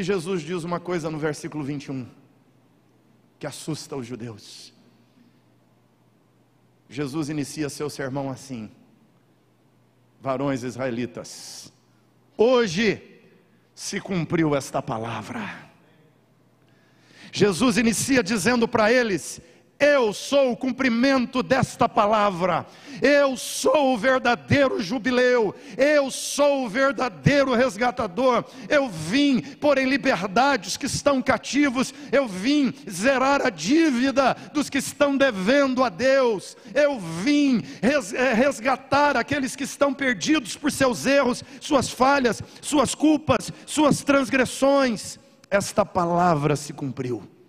E 0.00 0.02
Jesus 0.02 0.40
diz 0.40 0.64
uma 0.64 0.80
coisa 0.80 1.10
no 1.10 1.18
versículo 1.18 1.62
21 1.62 2.08
que 3.38 3.46
assusta 3.46 3.94
os 3.94 4.06
judeus. 4.06 4.72
Jesus 6.88 7.28
inicia 7.28 7.68
seu 7.68 7.90
sermão 7.90 8.30
assim: 8.30 8.70
Varões 10.18 10.62
israelitas, 10.62 11.70
hoje 12.34 13.20
se 13.74 14.00
cumpriu 14.00 14.56
esta 14.56 14.80
palavra. 14.80 15.70
Jesus 17.30 17.76
inicia 17.76 18.22
dizendo 18.22 18.66
para 18.66 18.90
eles: 18.90 19.38
eu 19.80 20.12
sou 20.12 20.52
o 20.52 20.56
cumprimento 20.56 21.42
desta 21.42 21.88
palavra, 21.88 22.66
eu 23.00 23.34
sou 23.34 23.94
o 23.94 23.98
verdadeiro 23.98 24.82
jubileu, 24.82 25.54
eu 25.76 26.10
sou 26.10 26.66
o 26.66 26.68
verdadeiro 26.68 27.54
resgatador. 27.54 28.44
Eu 28.68 28.90
vim 28.90 29.40
pôr 29.40 29.78
em 29.78 29.88
liberdade 29.88 30.68
os 30.68 30.76
que 30.76 30.84
estão 30.84 31.22
cativos, 31.22 31.94
eu 32.12 32.28
vim 32.28 32.74
zerar 32.88 33.40
a 33.40 33.48
dívida 33.48 34.36
dos 34.52 34.68
que 34.68 34.78
estão 34.78 35.16
devendo 35.16 35.82
a 35.82 35.88
Deus, 35.88 36.56
eu 36.74 37.00
vim 37.00 37.62
eh, 37.80 38.34
resgatar 38.34 39.16
aqueles 39.16 39.56
que 39.56 39.64
estão 39.64 39.94
perdidos 39.94 40.56
por 40.56 40.70
seus 40.70 41.06
erros, 41.06 41.42
suas 41.58 41.88
falhas, 41.88 42.42
suas 42.60 42.94
culpas, 42.94 43.50
suas 43.64 44.02
transgressões. 44.02 45.18
Esta 45.50 45.86
palavra 45.86 46.54
se 46.54 46.72
cumpriu. 46.72 47.39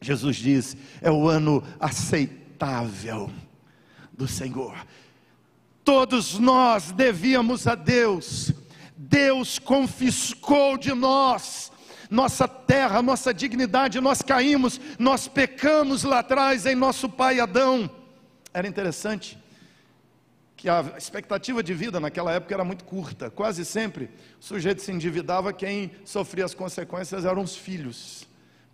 Jesus 0.00 0.36
diz: 0.36 0.76
é 1.00 1.10
o 1.10 1.28
ano 1.28 1.62
aceitável 1.80 3.30
do 4.12 4.28
Senhor. 4.28 4.76
Todos 5.84 6.38
nós 6.38 6.90
devíamos 6.90 7.66
a 7.66 7.74
Deus, 7.74 8.52
Deus 8.96 9.58
confiscou 9.58 10.76
de 10.76 10.92
nós 10.92 11.70
nossa 12.10 12.46
terra, 12.46 13.02
nossa 13.02 13.34
dignidade, 13.34 14.00
nós 14.00 14.22
caímos, 14.22 14.80
nós 14.98 15.26
pecamos 15.26 16.04
lá 16.04 16.20
atrás 16.20 16.64
em 16.64 16.74
nosso 16.74 17.08
pai 17.08 17.40
Adão. 17.40 17.90
Era 18.54 18.68
interessante 18.68 19.36
que 20.56 20.68
a 20.68 20.94
expectativa 20.96 21.62
de 21.64 21.74
vida 21.74 21.98
naquela 21.98 22.32
época 22.32 22.54
era 22.54 22.64
muito 22.64 22.84
curta, 22.84 23.28
quase 23.28 23.64
sempre 23.64 24.08
o 24.40 24.44
sujeito 24.44 24.82
se 24.82 24.92
endividava, 24.92 25.52
quem 25.52 25.90
sofria 26.04 26.44
as 26.44 26.54
consequências 26.54 27.24
eram 27.24 27.42
os 27.42 27.56
filhos 27.56 28.26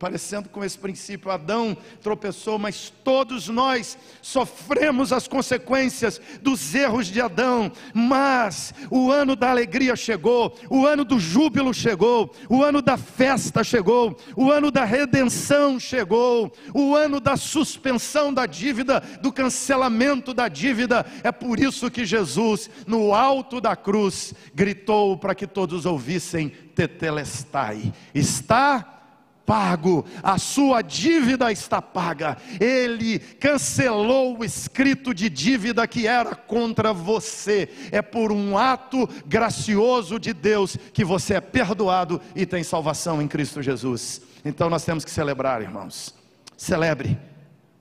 parecendo 0.02 0.48
com 0.48 0.64
esse 0.64 0.76
princípio. 0.76 1.30
Adão 1.30 1.76
tropeçou, 2.02 2.58
mas 2.58 2.92
todos 3.04 3.48
nós 3.48 3.96
sofremos 4.20 5.12
as 5.12 5.28
consequências 5.28 6.20
dos 6.40 6.74
erros 6.74 7.06
de 7.06 7.20
Adão. 7.20 7.70
Mas 7.94 8.74
o 8.90 9.12
ano 9.12 9.36
da 9.36 9.52
alegria 9.52 9.94
chegou, 9.94 10.58
o 10.68 10.84
ano 10.84 11.04
do 11.04 11.20
júbilo 11.20 11.72
chegou, 11.72 12.34
o 12.48 12.64
ano 12.64 12.82
da 12.82 12.96
festa 12.96 13.62
chegou, 13.62 14.18
o 14.34 14.50
ano 14.50 14.72
da 14.72 14.82
redenção 14.82 15.78
chegou, 15.78 16.52
o 16.74 16.96
ano 16.96 17.20
da 17.20 17.36
suspensão 17.36 18.34
da 18.34 18.44
dívida, 18.44 18.98
do 19.20 19.32
cancelamento 19.32 20.34
da 20.34 20.48
dívida. 20.48 21.06
É 21.22 21.30
por 21.30 21.60
isso 21.60 21.88
que 21.88 22.04
Jesus, 22.04 22.68
no 22.88 23.14
alto 23.14 23.60
da 23.60 23.76
cruz, 23.76 24.34
gritou 24.52 25.16
para 25.16 25.32
que 25.32 25.46
todos 25.46 25.86
ouvissem: 25.86 26.48
Tetelestai, 26.74 27.92
está 28.12 29.01
pago, 29.46 30.04
a 30.22 30.38
sua 30.38 30.82
dívida 30.82 31.50
está 31.52 31.80
paga. 31.80 32.36
Ele 32.60 33.18
cancelou 33.18 34.38
o 34.38 34.44
escrito 34.44 35.14
de 35.14 35.28
dívida 35.28 35.86
que 35.86 36.06
era 36.06 36.34
contra 36.34 36.92
você. 36.92 37.68
É 37.90 38.00
por 38.02 38.32
um 38.32 38.56
ato 38.56 39.08
gracioso 39.26 40.18
de 40.18 40.32
Deus 40.32 40.76
que 40.92 41.04
você 41.04 41.34
é 41.34 41.40
perdoado 41.40 42.20
e 42.34 42.46
tem 42.46 42.62
salvação 42.62 43.20
em 43.20 43.28
Cristo 43.28 43.62
Jesus. 43.62 44.22
Então 44.44 44.68
nós 44.70 44.84
temos 44.84 45.04
que 45.04 45.10
celebrar, 45.10 45.62
irmãos. 45.62 46.14
Celebre, 46.56 47.18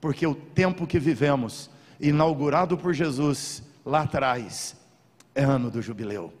porque 0.00 0.26
o 0.26 0.34
tempo 0.34 0.86
que 0.86 0.98
vivemos, 0.98 1.70
inaugurado 2.00 2.76
por 2.76 2.92
Jesus 2.92 3.62
lá 3.84 4.02
atrás, 4.02 4.76
é 5.34 5.42
ano 5.44 5.70
do 5.70 5.80
jubileu. 5.80 6.32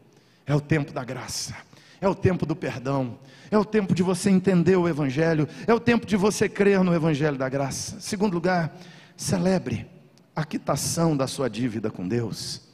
É 0.44 0.54
o 0.54 0.60
tempo 0.60 0.92
da 0.92 1.04
graça 1.04 1.54
é 2.02 2.08
o 2.08 2.16
tempo 2.16 2.44
do 2.44 2.56
perdão, 2.56 3.16
é 3.52 3.58
o 3.58 3.66
tempo 3.66 3.94
de 3.94 4.02
você 4.02 4.30
entender 4.30 4.76
o 4.76 4.88
Evangelho, 4.88 5.46
é 5.66 5.74
o 5.74 5.78
tempo 5.78 6.06
de 6.06 6.16
você 6.16 6.48
crer 6.48 6.82
no 6.82 6.94
Evangelho 6.94 7.36
da 7.36 7.50
graça. 7.50 8.00
Segundo 8.00 8.32
lugar, 8.32 8.74
celebre 9.14 9.86
a 10.34 10.42
quitação 10.42 11.14
da 11.14 11.26
sua 11.26 11.50
dívida 11.50 11.90
com 11.90 12.08
Deus. 12.08 12.71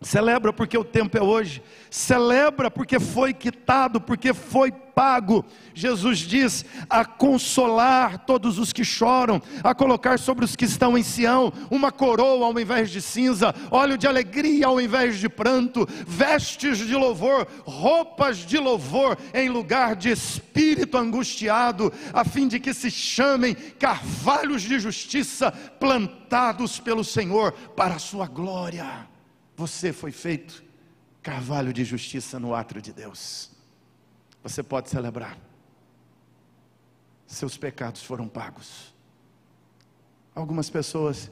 Celebra 0.00 0.52
porque 0.52 0.76
o 0.76 0.84
tempo 0.84 1.16
é 1.16 1.22
hoje. 1.22 1.62
Celebra 1.88 2.70
porque 2.70 3.00
foi 3.00 3.32
quitado, 3.32 4.00
porque 4.00 4.34
foi 4.34 4.70
pago. 4.70 5.44
Jesus 5.72 6.18
diz: 6.18 6.64
a 6.90 7.04
consolar 7.04 8.18
todos 8.26 8.58
os 8.58 8.72
que 8.72 8.84
choram, 8.84 9.40
a 9.62 9.74
colocar 9.74 10.18
sobre 10.18 10.44
os 10.44 10.54
que 10.54 10.64
estão 10.64 10.98
em 10.98 11.02
Sião 11.02 11.52
uma 11.70 11.90
coroa 11.90 12.46
ao 12.46 12.60
invés 12.60 12.90
de 12.90 13.00
cinza, 13.00 13.54
óleo 13.70 13.96
de 13.96 14.06
alegria 14.06 14.66
ao 14.66 14.80
invés 14.80 15.18
de 15.18 15.28
pranto, 15.28 15.88
vestes 16.06 16.78
de 16.78 16.94
louvor, 16.94 17.46
roupas 17.64 18.38
de 18.38 18.58
louvor 18.58 19.16
em 19.32 19.48
lugar 19.48 19.96
de 19.96 20.10
espírito 20.10 20.98
angustiado, 20.98 21.92
a 22.12 22.24
fim 22.24 22.46
de 22.46 22.60
que 22.60 22.74
se 22.74 22.90
chamem 22.90 23.54
carvalhos 23.54 24.62
de 24.62 24.78
justiça 24.78 25.50
plantados 25.50 26.78
pelo 26.78 27.04
Senhor 27.04 27.52
para 27.74 27.94
a 27.94 27.98
sua 27.98 28.26
glória. 28.26 29.13
Você 29.56 29.92
foi 29.92 30.10
feito 30.10 30.64
carvalho 31.22 31.72
de 31.72 31.84
justiça 31.84 32.38
no 32.38 32.54
átrio 32.54 32.82
de 32.82 32.92
Deus. 32.92 33.50
Você 34.42 34.62
pode 34.62 34.90
celebrar. 34.90 35.38
Seus 37.26 37.56
pecados 37.56 38.02
foram 38.02 38.28
pagos. 38.28 38.94
Algumas 40.34 40.68
pessoas 40.68 41.30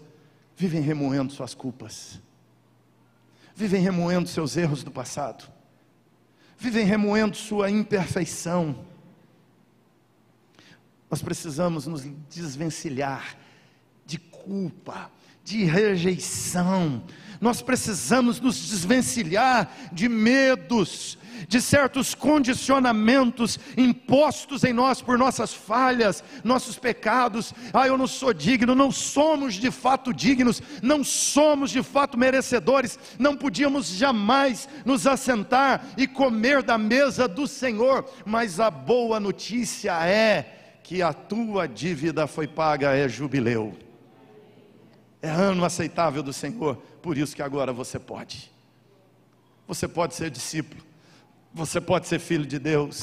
vivem 0.56 0.80
remoendo 0.80 1.32
suas 1.32 1.54
culpas, 1.54 2.20
vivem 3.54 3.82
remoendo 3.82 4.28
seus 4.28 4.56
erros 4.56 4.84
do 4.84 4.90
passado, 4.90 5.50
vivem 6.56 6.86
remoendo 6.86 7.36
sua 7.36 7.70
imperfeição. 7.70 8.86
Nós 11.10 11.20
precisamos 11.20 11.86
nos 11.86 12.02
desvencilhar 12.30 13.36
de 14.06 14.18
culpa, 14.18 15.10
de 15.44 15.64
rejeição, 15.64 17.04
nós 17.42 17.60
precisamos 17.60 18.40
nos 18.40 18.56
desvencilhar 18.68 19.68
de 19.92 20.08
medos, 20.08 21.18
de 21.48 21.60
certos 21.60 22.14
condicionamentos 22.14 23.58
impostos 23.76 24.62
em 24.62 24.72
nós 24.72 25.02
por 25.02 25.18
nossas 25.18 25.52
falhas, 25.52 26.22
nossos 26.44 26.78
pecados. 26.78 27.52
Ah, 27.74 27.88
eu 27.88 27.98
não 27.98 28.06
sou 28.06 28.32
digno, 28.32 28.76
não 28.76 28.92
somos 28.92 29.54
de 29.54 29.72
fato 29.72 30.14
dignos, 30.14 30.62
não 30.80 31.02
somos 31.02 31.72
de 31.72 31.82
fato 31.82 32.16
merecedores, 32.16 32.96
não 33.18 33.36
podíamos 33.36 33.88
jamais 33.88 34.68
nos 34.84 35.04
assentar 35.04 35.84
e 35.96 36.06
comer 36.06 36.62
da 36.62 36.78
mesa 36.78 37.26
do 37.26 37.48
Senhor, 37.48 38.08
mas 38.24 38.60
a 38.60 38.70
boa 38.70 39.18
notícia 39.18 39.92
é 40.06 40.78
que 40.84 41.02
a 41.02 41.12
tua 41.12 41.66
dívida 41.66 42.28
foi 42.28 42.46
paga, 42.46 42.94
é 42.94 43.08
jubileu. 43.08 43.76
É 45.22 45.30
ano 45.30 45.64
aceitável 45.64 46.22
do 46.22 46.32
Senhor 46.32 46.76
por 47.00 47.16
isso 47.16 47.34
que 47.34 47.42
agora 47.42 47.72
você 47.72 47.98
pode. 47.98 48.50
Você 49.66 49.86
pode 49.88 50.14
ser 50.14 50.30
discípulo. 50.30 50.82
Você 51.54 51.80
pode 51.80 52.08
ser 52.08 52.18
filho 52.18 52.46
de 52.46 52.58
Deus, 52.58 53.02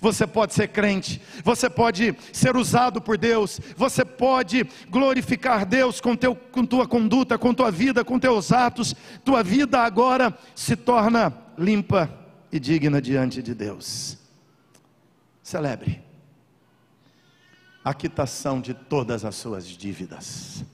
você 0.00 0.26
pode 0.26 0.54
ser 0.54 0.68
crente, 0.68 1.20
você 1.44 1.68
pode 1.68 2.16
ser 2.32 2.56
usado 2.56 2.98
por 2.98 3.18
Deus, 3.18 3.60
você 3.76 4.06
pode 4.06 4.64
glorificar 4.88 5.66
Deus 5.66 6.00
com, 6.00 6.16
teu, 6.16 6.34
com 6.34 6.64
tua 6.64 6.88
conduta, 6.88 7.36
com 7.36 7.52
tua 7.52 7.70
vida, 7.70 8.02
com 8.02 8.18
teus 8.18 8.52
atos. 8.52 8.96
Tua 9.22 9.42
vida 9.42 9.80
agora 9.80 10.36
se 10.54 10.76
torna 10.76 11.30
limpa 11.58 12.10
e 12.50 12.58
digna 12.58 13.02
diante 13.02 13.42
de 13.42 13.54
Deus. 13.54 14.16
Celebre 15.42 16.02
a 17.84 17.92
quitação 17.92 18.62
de 18.62 18.72
todas 18.72 19.26
as 19.26 19.34
suas 19.34 19.66
dívidas. 19.66 20.64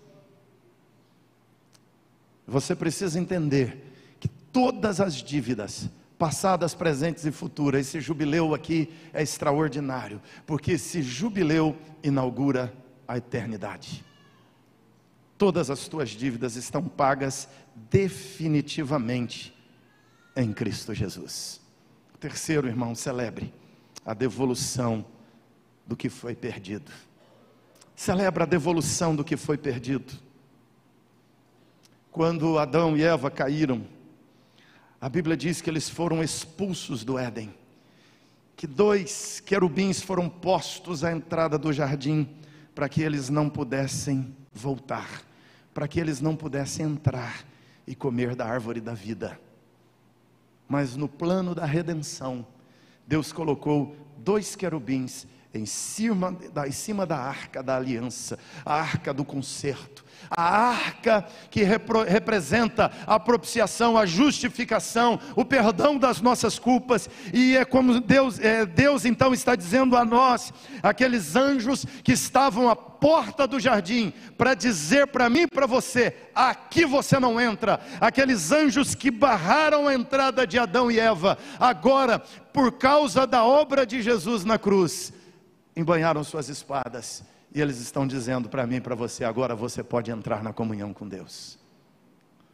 Você 2.46 2.76
precisa 2.76 3.18
entender 3.18 3.92
que 4.20 4.28
todas 4.28 5.00
as 5.00 5.14
dívidas, 5.14 5.90
passadas, 6.16 6.74
presentes 6.74 7.24
e 7.24 7.32
futuras, 7.32 7.88
esse 7.88 8.00
jubileu 8.00 8.54
aqui 8.54 8.92
é 9.12 9.22
extraordinário, 9.22 10.22
porque 10.46 10.72
esse 10.72 11.02
jubileu 11.02 11.76
inaugura 12.02 12.72
a 13.06 13.18
eternidade. 13.18 14.04
Todas 15.36 15.68
as 15.70 15.88
tuas 15.88 16.10
dívidas 16.10 16.56
estão 16.56 16.82
pagas 16.84 17.48
definitivamente 17.90 19.54
em 20.34 20.52
Cristo 20.52 20.94
Jesus. 20.94 21.60
Terceiro, 22.18 22.68
irmão, 22.68 22.94
celebre 22.94 23.52
a 24.04 24.14
devolução 24.14 25.04
do 25.86 25.96
que 25.96 26.08
foi 26.08 26.34
perdido. 26.34 26.90
Celebra 27.94 28.44
a 28.44 28.46
devolução 28.46 29.14
do 29.14 29.24
que 29.24 29.36
foi 29.36 29.58
perdido 29.58 30.25
quando 32.16 32.58
Adão 32.58 32.96
e 32.96 33.02
Eva 33.02 33.30
caíram, 33.30 33.84
a 34.98 35.06
Bíblia 35.06 35.36
diz 35.36 35.60
que 35.60 35.68
eles 35.68 35.86
foram 35.86 36.22
expulsos 36.22 37.04
do 37.04 37.18
Éden. 37.18 37.52
que 38.56 38.66
dois 38.66 39.38
querubins 39.44 40.00
foram 40.00 40.26
postos 40.26 41.04
à 41.04 41.12
entrada 41.12 41.58
do 41.58 41.70
jardim 41.74 42.26
para 42.74 42.88
que 42.88 43.02
eles 43.02 43.28
não 43.28 43.50
pudessem 43.50 44.34
voltar, 44.50 45.24
para 45.74 45.86
que 45.86 46.00
eles 46.00 46.22
não 46.22 46.34
pudessem 46.34 46.86
entrar 46.86 47.44
e 47.86 47.94
comer 47.94 48.34
da 48.34 48.46
árvore 48.46 48.80
da 48.80 48.94
vida. 48.94 49.38
Mas 50.66 50.96
no 50.96 51.06
plano 51.06 51.54
da 51.54 51.66
redenção, 51.66 52.46
Deus 53.06 53.30
colocou 53.30 53.94
dois 54.16 54.56
querubins 54.56 55.26
em 55.52 55.66
cima, 55.66 56.32
da, 56.32 56.66
em 56.66 56.72
cima 56.72 57.04
da 57.04 57.18
arca 57.18 57.62
da 57.62 57.76
aliança, 57.76 58.38
a 58.64 58.72
arca 58.72 59.12
do 59.12 59.22
concerto, 59.22 60.05
a 60.30 60.42
arca 60.42 61.26
que 61.50 61.62
repro, 61.62 62.02
representa 62.02 62.90
a 63.06 63.18
propiciação, 63.18 63.96
a 63.96 64.06
justificação, 64.06 65.18
o 65.34 65.44
perdão 65.44 65.96
das 65.96 66.20
nossas 66.20 66.58
culpas, 66.58 67.08
e 67.32 67.56
é 67.56 67.64
como 67.64 68.00
Deus, 68.00 68.38
é, 68.40 68.64
Deus 68.64 69.04
então 69.04 69.32
está 69.32 69.54
dizendo 69.54 69.96
a 69.96 70.04
nós, 70.04 70.52
aqueles 70.82 71.36
anjos 71.36 71.84
que 72.02 72.12
estavam 72.12 72.68
à 72.68 72.76
porta 72.76 73.46
do 73.46 73.60
jardim, 73.60 74.12
para 74.36 74.54
dizer 74.54 75.06
para 75.08 75.28
mim 75.28 75.42
e 75.42 75.46
para 75.46 75.66
você: 75.66 76.14
aqui 76.34 76.84
você 76.84 77.18
não 77.18 77.40
entra, 77.40 77.80
aqueles 78.00 78.50
anjos 78.52 78.94
que 78.94 79.10
barraram 79.10 79.86
a 79.86 79.94
entrada 79.94 80.46
de 80.46 80.58
Adão 80.58 80.90
e 80.90 80.98
Eva, 80.98 81.38
agora, 81.58 82.18
por 82.52 82.72
causa 82.72 83.26
da 83.26 83.44
obra 83.44 83.86
de 83.86 84.02
Jesus 84.02 84.44
na 84.44 84.58
cruz, 84.58 85.12
embanharam 85.76 86.24
suas 86.24 86.48
espadas 86.48 87.35
e 87.56 87.60
eles 87.62 87.78
estão 87.80 88.06
dizendo 88.06 88.50
para 88.50 88.66
mim 88.66 88.76
e 88.76 88.80
para 88.82 88.94
você: 88.94 89.24
agora 89.24 89.56
você 89.56 89.82
pode 89.82 90.10
entrar 90.10 90.42
na 90.42 90.52
comunhão 90.52 90.92
com 90.92 91.08
Deus, 91.08 91.58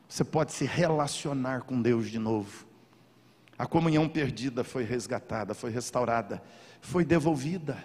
você 0.09 0.23
pode 0.23 0.53
se 0.53 0.65
relacionar 0.65 1.63
com 1.63 1.83
Deus 1.83 2.09
de 2.09 2.21
novo. 2.21 2.65
A 3.59 3.67
comunhão 3.67 4.09
perdida 4.09 4.63
foi 4.63 4.85
resgatada, 4.85 5.55
foi 5.55 5.73
restaurada, 5.73 6.41
foi 6.81 7.05
devolvida. 7.05 7.83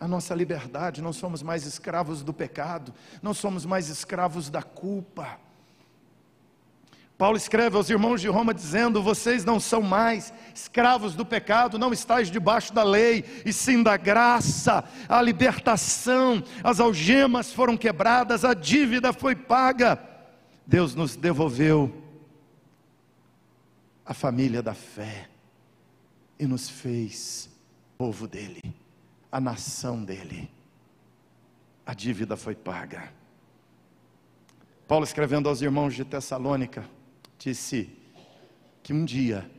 A 0.00 0.08
nossa 0.08 0.34
liberdade, 0.34 1.00
não 1.00 1.12
somos 1.12 1.44
mais 1.44 1.64
escravos 1.64 2.24
do 2.24 2.34
pecado, 2.34 2.92
não 3.22 3.32
somos 3.32 3.64
mais 3.64 3.88
escravos 3.88 4.50
da 4.50 4.64
culpa. 4.64 5.38
Paulo 7.18 7.38
escreve 7.38 7.76
aos 7.76 7.88
irmãos 7.88 8.20
de 8.20 8.28
Roma 8.28 8.52
dizendo: 8.52 9.02
Vocês 9.02 9.44
não 9.44 9.58
são 9.58 9.80
mais 9.80 10.32
escravos 10.54 11.14
do 11.14 11.24
pecado, 11.24 11.78
não 11.78 11.92
estáis 11.92 12.30
debaixo 12.30 12.74
da 12.74 12.82
lei, 12.82 13.24
e 13.44 13.52
sim 13.52 13.82
da 13.82 13.96
graça, 13.96 14.84
a 15.08 15.22
libertação, 15.22 16.44
as 16.62 16.78
algemas 16.78 17.52
foram 17.52 17.76
quebradas, 17.76 18.44
a 18.44 18.52
dívida 18.52 19.12
foi 19.14 19.34
paga. 19.34 19.98
Deus 20.66 20.94
nos 20.94 21.16
devolveu 21.16 22.02
a 24.04 24.12
família 24.12 24.62
da 24.62 24.74
fé 24.74 25.28
e 26.38 26.46
nos 26.46 26.68
fez 26.68 27.48
povo 27.96 28.28
dele, 28.28 28.62
a 29.32 29.40
nação 29.40 30.04
dele. 30.04 30.50
A 31.86 31.94
dívida 31.94 32.36
foi 32.36 32.54
paga. 32.54 33.10
Paulo 34.86 35.04
escrevendo 35.04 35.48
aos 35.48 35.62
irmãos 35.62 35.94
de 35.94 36.04
Tessalônica, 36.04 36.84
disse 37.38 37.90
que 38.82 38.92
um 38.92 39.04
dia, 39.04 39.50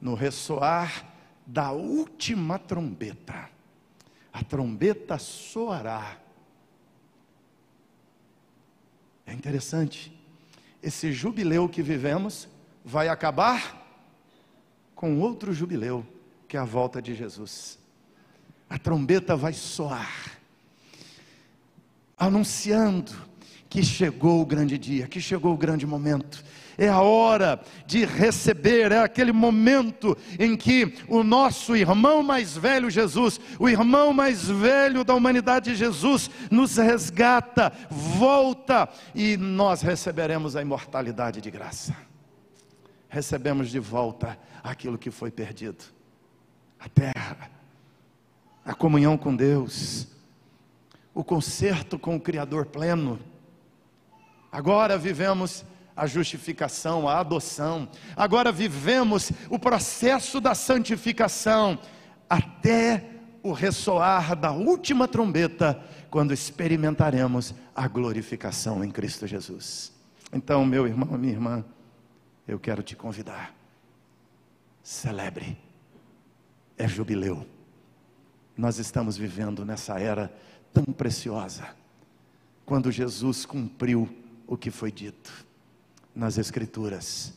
no 0.00 0.14
ressoar 0.14 1.12
da 1.46 1.72
última 1.72 2.58
trombeta, 2.58 3.50
a 4.32 4.42
trombeta 4.42 5.18
soará. 5.18 6.18
É 9.26 9.32
interessante, 9.32 10.12
esse 10.82 11.12
jubileu 11.12 11.68
que 11.68 11.82
vivemos 11.82 12.48
vai 12.84 13.08
acabar 13.08 13.82
com 14.94 15.20
outro 15.20 15.52
jubileu, 15.52 16.06
que 16.48 16.56
é 16.56 16.60
a 16.60 16.64
volta 16.64 17.00
de 17.00 17.14
Jesus. 17.14 17.78
A 18.68 18.78
trombeta 18.78 19.36
vai 19.36 19.52
soar, 19.52 20.38
anunciando 22.16 23.12
que 23.74 23.82
chegou 23.82 24.40
o 24.40 24.46
grande 24.46 24.78
dia, 24.78 25.08
que 25.08 25.20
chegou 25.20 25.52
o 25.52 25.56
grande 25.56 25.84
momento. 25.84 26.44
É 26.78 26.88
a 26.88 27.00
hora 27.00 27.60
de 27.84 28.04
receber, 28.04 28.92
é 28.92 29.00
aquele 29.00 29.32
momento 29.32 30.16
em 30.38 30.56
que 30.56 30.94
o 31.08 31.24
nosso 31.24 31.74
irmão 31.74 32.22
mais 32.22 32.56
velho, 32.56 32.88
Jesus, 32.88 33.40
o 33.58 33.68
irmão 33.68 34.12
mais 34.12 34.48
velho 34.48 35.02
da 35.02 35.12
humanidade, 35.12 35.74
Jesus, 35.74 36.30
nos 36.52 36.76
resgata, 36.76 37.72
volta 37.90 38.88
e 39.12 39.36
nós 39.36 39.82
receberemos 39.82 40.54
a 40.54 40.62
imortalidade 40.62 41.40
de 41.40 41.50
graça. 41.50 41.96
Recebemos 43.08 43.70
de 43.70 43.80
volta 43.80 44.38
aquilo 44.62 44.96
que 44.96 45.10
foi 45.10 45.32
perdido 45.32 45.82
a 46.78 46.88
terra, 46.88 47.50
a 48.64 48.72
comunhão 48.72 49.18
com 49.18 49.34
Deus, 49.34 50.06
o 51.12 51.24
concerto 51.24 51.98
com 51.98 52.14
o 52.14 52.20
Criador 52.20 52.66
pleno 52.66 53.33
Agora 54.54 54.96
vivemos 54.96 55.64
a 55.96 56.06
justificação, 56.06 57.08
a 57.08 57.18
adoção. 57.18 57.88
Agora 58.14 58.52
vivemos 58.52 59.32
o 59.50 59.58
processo 59.58 60.40
da 60.40 60.54
santificação 60.54 61.76
até 62.30 63.04
o 63.42 63.50
ressoar 63.50 64.36
da 64.36 64.52
última 64.52 65.08
trombeta, 65.08 65.82
quando 66.08 66.32
experimentaremos 66.32 67.52
a 67.74 67.88
glorificação 67.88 68.84
em 68.84 68.92
Cristo 68.92 69.26
Jesus. 69.26 69.92
Então, 70.32 70.64
meu 70.64 70.86
irmão, 70.86 71.18
minha 71.18 71.32
irmã, 71.32 71.64
eu 72.46 72.60
quero 72.60 72.80
te 72.80 72.94
convidar. 72.94 73.52
Celebre. 74.84 75.58
É 76.78 76.86
jubileu. 76.86 77.44
Nós 78.56 78.78
estamos 78.78 79.16
vivendo 79.16 79.64
nessa 79.64 79.98
era 79.98 80.32
tão 80.72 80.84
preciosa, 80.84 81.66
quando 82.64 82.92
Jesus 82.92 83.44
cumpriu 83.44 84.22
o 84.46 84.56
que 84.56 84.70
foi 84.70 84.92
dito 84.92 85.32
nas 86.14 86.38
Escrituras. 86.38 87.32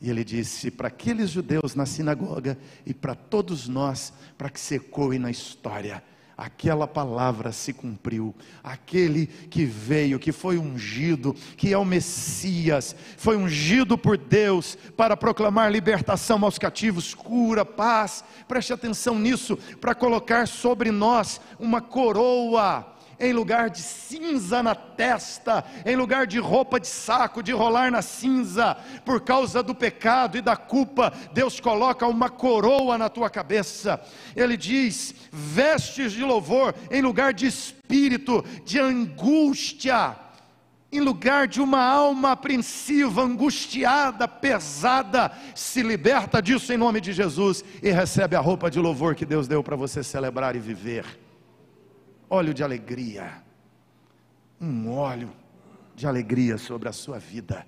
E 0.00 0.08
ele 0.08 0.24
disse 0.24 0.70
para 0.70 0.88
aqueles 0.88 1.30
judeus 1.30 1.74
na 1.74 1.84
sinagoga 1.84 2.56
e 2.86 2.94
para 2.94 3.14
todos 3.14 3.68
nós, 3.68 4.12
para 4.36 4.48
que 4.48 4.60
se 4.60 4.76
ecoe 4.76 5.18
na 5.18 5.30
história, 5.30 6.02
aquela 6.36 6.86
palavra 6.86 7.50
se 7.50 7.72
cumpriu. 7.72 8.32
Aquele 8.62 9.26
que 9.26 9.64
veio, 9.64 10.20
que 10.20 10.30
foi 10.30 10.56
ungido, 10.56 11.34
que 11.56 11.72
é 11.72 11.76
o 11.76 11.84
Messias, 11.84 12.94
foi 13.16 13.36
ungido 13.36 13.98
por 13.98 14.16
Deus 14.16 14.78
para 14.96 15.16
proclamar 15.16 15.72
libertação 15.72 16.44
aos 16.44 16.56
cativos, 16.56 17.12
cura, 17.12 17.64
paz. 17.64 18.22
Preste 18.46 18.72
atenção 18.72 19.18
nisso, 19.18 19.56
para 19.80 19.96
colocar 19.96 20.46
sobre 20.46 20.92
nós 20.92 21.40
uma 21.58 21.80
coroa 21.80 22.94
em 23.20 23.32
lugar 23.32 23.70
de 23.70 23.80
cinza 23.80 24.62
na 24.62 24.74
testa, 24.74 25.64
em 25.84 25.96
lugar 25.96 26.26
de 26.26 26.38
roupa 26.38 26.78
de 26.78 26.86
saco, 26.86 27.42
de 27.42 27.52
rolar 27.52 27.90
na 27.90 28.02
cinza, 28.02 28.76
por 29.04 29.20
causa 29.20 29.62
do 29.62 29.74
pecado 29.74 30.38
e 30.38 30.40
da 30.40 30.56
culpa, 30.56 31.12
Deus 31.32 31.58
coloca 31.60 32.06
uma 32.06 32.30
coroa 32.30 32.96
na 32.96 33.08
tua 33.08 33.28
cabeça. 33.28 34.00
Ele 34.36 34.56
diz: 34.56 35.14
vestes 35.32 36.12
de 36.12 36.22
louvor, 36.22 36.74
em 36.90 37.02
lugar 37.02 37.32
de 37.32 37.46
espírito, 37.46 38.44
de 38.64 38.78
angústia 38.78 40.16
em 40.90 41.00
lugar 41.00 41.46
de 41.46 41.60
uma 41.60 41.82
alma 41.82 42.32
apreensiva, 42.32 43.20
angustiada, 43.20 44.26
pesada, 44.26 45.30
se 45.54 45.82
liberta 45.82 46.40
disso 46.40 46.72
em 46.72 46.78
nome 46.78 46.98
de 46.98 47.12
Jesus 47.12 47.62
e 47.82 47.90
recebe 47.90 48.34
a 48.34 48.40
roupa 48.40 48.70
de 48.70 48.78
louvor 48.78 49.14
que 49.14 49.26
Deus 49.26 49.46
deu 49.46 49.62
para 49.62 49.76
você 49.76 50.02
celebrar 50.02 50.56
e 50.56 50.58
viver 50.58 51.04
óleo 52.28 52.52
de 52.52 52.62
alegria, 52.62 53.42
um 54.60 54.90
óleo 54.90 55.30
de 55.94 56.06
alegria 56.06 56.58
sobre 56.58 56.88
a 56.88 56.92
sua 56.92 57.18
vida, 57.18 57.66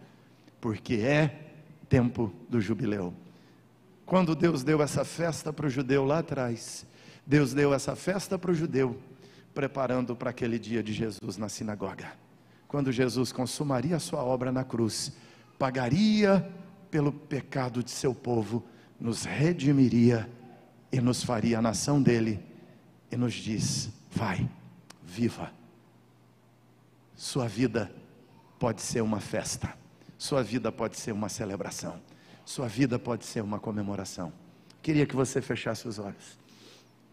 porque 0.60 0.94
é 0.96 1.52
tempo 1.88 2.32
do 2.48 2.60
jubileu. 2.60 3.12
Quando 4.04 4.34
Deus 4.34 4.62
deu 4.62 4.82
essa 4.82 5.04
festa 5.04 5.52
para 5.52 5.66
o 5.66 5.70
judeu 5.70 6.04
lá 6.04 6.18
atrás, 6.18 6.86
Deus 7.26 7.54
deu 7.54 7.72
essa 7.72 7.94
festa 7.94 8.38
para 8.38 8.50
o 8.50 8.54
judeu, 8.54 8.98
preparando 9.54 10.14
para 10.16 10.30
aquele 10.30 10.58
dia 10.58 10.82
de 10.82 10.92
Jesus 10.92 11.36
na 11.36 11.48
sinagoga. 11.48 12.12
Quando 12.66 12.92
Jesus 12.92 13.32
consumaria 13.32 13.96
a 13.96 14.00
sua 14.00 14.22
obra 14.22 14.52
na 14.52 14.64
cruz, 14.64 15.12
pagaria 15.58 16.48
pelo 16.90 17.12
pecado 17.12 17.82
de 17.82 17.90
seu 17.90 18.14
povo, 18.14 18.64
nos 18.98 19.24
redimiria 19.24 20.28
e 20.92 21.00
nos 21.00 21.22
faria 21.22 21.58
a 21.58 21.62
nação 21.62 22.02
dele, 22.02 22.40
e 23.10 23.16
nos 23.16 23.34
diz: 23.34 23.90
Vai, 24.10 24.48
viva. 25.02 25.52
Sua 27.14 27.46
vida 27.46 27.90
pode 28.58 28.82
ser 28.82 29.00
uma 29.00 29.20
festa, 29.20 29.74
sua 30.18 30.42
vida 30.42 30.72
pode 30.72 30.98
ser 30.98 31.12
uma 31.12 31.28
celebração, 31.28 32.00
sua 32.44 32.66
vida 32.66 32.98
pode 32.98 33.24
ser 33.24 33.42
uma 33.42 33.58
comemoração. 33.58 34.32
Queria 34.82 35.06
que 35.06 35.14
você 35.14 35.40
fechasse 35.40 35.86
os 35.86 35.98
olhos. 35.98 36.38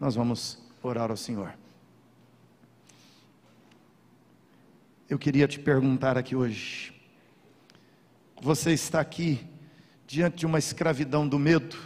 Nós 0.00 0.14
vamos 0.14 0.58
orar 0.82 1.10
ao 1.10 1.16
Senhor. 1.16 1.54
Eu 5.08 5.18
queria 5.18 5.48
te 5.48 5.58
perguntar 5.58 6.18
aqui 6.18 6.36
hoje: 6.36 6.92
você 8.40 8.72
está 8.72 9.00
aqui 9.00 9.46
diante 10.06 10.38
de 10.38 10.46
uma 10.46 10.58
escravidão 10.58 11.28
do 11.28 11.38
medo, 11.38 11.76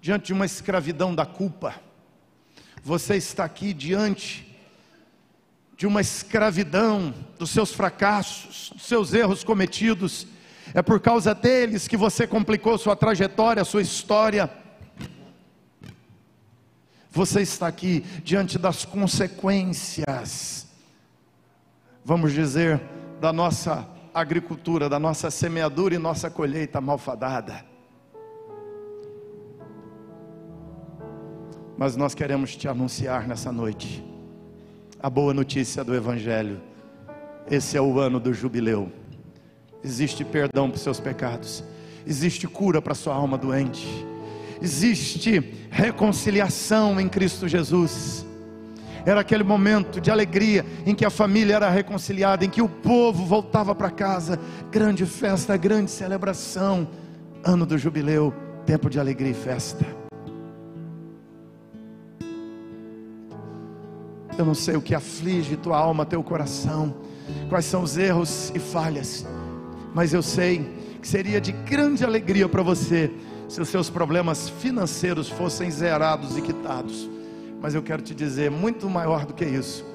diante 0.00 0.26
de 0.26 0.32
uma 0.32 0.46
escravidão 0.46 1.14
da 1.14 1.26
culpa. 1.26 1.74
Você 2.84 3.16
está 3.16 3.44
aqui 3.44 3.72
diante 3.72 4.54
de 5.74 5.86
uma 5.86 6.02
escravidão 6.02 7.14
dos 7.38 7.48
seus 7.48 7.72
fracassos, 7.72 8.72
dos 8.74 8.82
seus 8.82 9.14
erros 9.14 9.42
cometidos. 9.42 10.26
É 10.74 10.82
por 10.82 11.00
causa 11.00 11.34
deles 11.34 11.88
que 11.88 11.96
você 11.96 12.26
complicou 12.26 12.76
sua 12.76 12.94
trajetória, 12.94 13.64
sua 13.64 13.80
história. 13.80 14.50
Você 17.10 17.40
está 17.40 17.68
aqui 17.68 18.04
diante 18.22 18.58
das 18.58 18.84
consequências, 18.84 20.66
vamos 22.04 22.34
dizer, 22.34 22.82
da 23.18 23.32
nossa 23.32 23.88
agricultura, 24.12 24.90
da 24.90 24.98
nossa 24.98 25.30
semeadura 25.30 25.94
e 25.94 25.98
nossa 25.98 26.28
colheita 26.28 26.82
malfadada. 26.82 27.64
Mas 31.76 31.96
nós 31.96 32.14
queremos 32.14 32.56
te 32.56 32.68
anunciar 32.68 33.26
nessa 33.26 33.50
noite 33.50 34.04
a 35.02 35.10
boa 35.10 35.34
notícia 35.34 35.82
do 35.82 35.94
Evangelho. 35.94 36.60
Esse 37.50 37.76
é 37.76 37.80
o 37.80 37.98
ano 37.98 38.20
do 38.20 38.32
jubileu. 38.32 38.90
Existe 39.82 40.24
perdão 40.24 40.70
para 40.70 40.76
os 40.76 40.82
seus 40.82 40.98
pecados, 40.98 41.62
existe 42.06 42.46
cura 42.46 42.80
para 42.80 42.92
a 42.92 42.96
sua 42.96 43.14
alma 43.14 43.36
doente, 43.36 43.86
existe 44.62 45.52
reconciliação 45.70 46.98
em 46.98 47.08
Cristo 47.08 47.46
Jesus. 47.46 48.24
Era 49.04 49.20
aquele 49.20 49.44
momento 49.44 50.00
de 50.00 50.10
alegria 50.10 50.64
em 50.86 50.94
que 50.94 51.04
a 51.04 51.10
família 51.10 51.56
era 51.56 51.68
reconciliada, 51.68 52.44
em 52.44 52.48
que 52.48 52.62
o 52.62 52.68
povo 52.68 53.26
voltava 53.26 53.74
para 53.74 53.90
casa. 53.90 54.40
Grande 54.70 55.04
festa, 55.04 55.54
grande 55.58 55.90
celebração. 55.90 56.88
Ano 57.44 57.66
do 57.66 57.76
jubileu, 57.76 58.32
tempo 58.64 58.88
de 58.88 58.98
alegria 58.98 59.32
e 59.32 59.34
festa. 59.34 60.03
Eu 64.36 64.44
não 64.44 64.54
sei 64.54 64.76
o 64.76 64.82
que 64.82 64.94
aflige 64.94 65.56
tua 65.56 65.78
alma, 65.78 66.04
teu 66.04 66.22
coração, 66.22 66.94
quais 67.48 67.64
são 67.64 67.82
os 67.82 67.96
erros 67.96 68.50
e 68.54 68.58
falhas, 68.58 69.24
mas 69.94 70.12
eu 70.12 70.22
sei 70.22 70.68
que 71.00 71.06
seria 71.06 71.40
de 71.40 71.52
grande 71.52 72.04
alegria 72.04 72.48
para 72.48 72.62
você 72.62 73.12
se 73.48 73.60
os 73.60 73.68
seus 73.68 73.88
problemas 73.88 74.48
financeiros 74.48 75.28
fossem 75.28 75.70
zerados 75.70 76.36
e 76.36 76.42
quitados. 76.42 77.08
Mas 77.60 77.74
eu 77.74 77.82
quero 77.82 78.02
te 78.02 78.14
dizer, 78.14 78.50
muito 78.50 78.90
maior 78.90 79.24
do 79.24 79.32
que 79.32 79.44
isso, 79.44 79.86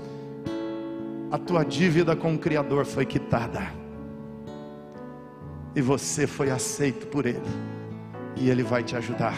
a 1.31 1.37
tua 1.37 1.63
dívida 1.63 2.15
com 2.15 2.33
o 2.33 2.39
Criador 2.39 2.85
foi 2.85 3.05
quitada, 3.05 3.61
e 5.75 5.81
você 5.81 6.25
foi 6.25 6.49
aceito 6.49 7.07
por 7.07 7.25
Ele, 7.25 7.41
e 8.35 8.49
Ele 8.49 8.63
vai 8.63 8.83
te 8.83 8.95
ajudar. 8.95 9.35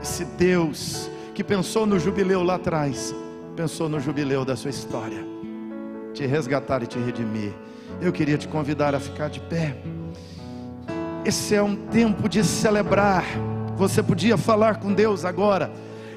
Esse 0.00 0.24
Deus 0.24 1.10
que 1.34 1.44
pensou 1.44 1.86
no 1.86 1.98
jubileu 1.98 2.42
lá 2.42 2.56
atrás, 2.56 3.14
pensou 3.56 3.88
no 3.88 4.00
jubileu 4.00 4.44
da 4.44 4.56
sua 4.56 4.70
história, 4.70 5.24
te 6.12 6.26
resgatar 6.26 6.82
e 6.82 6.86
te 6.86 6.98
redimir. 6.98 7.52
Eu 8.00 8.12
queria 8.12 8.38
te 8.38 8.48
convidar 8.48 8.94
a 8.94 9.00
ficar 9.00 9.28
de 9.28 9.40
pé. 9.40 9.76
Esse 11.24 11.54
é 11.54 11.62
um 11.62 11.76
tempo 11.76 12.28
de 12.28 12.42
celebrar. 12.42 13.24
Você 13.76 14.02
podia 14.02 14.36
falar 14.36 14.76
com 14.76 14.92
Deus 14.92 15.24
agora, 15.24 15.70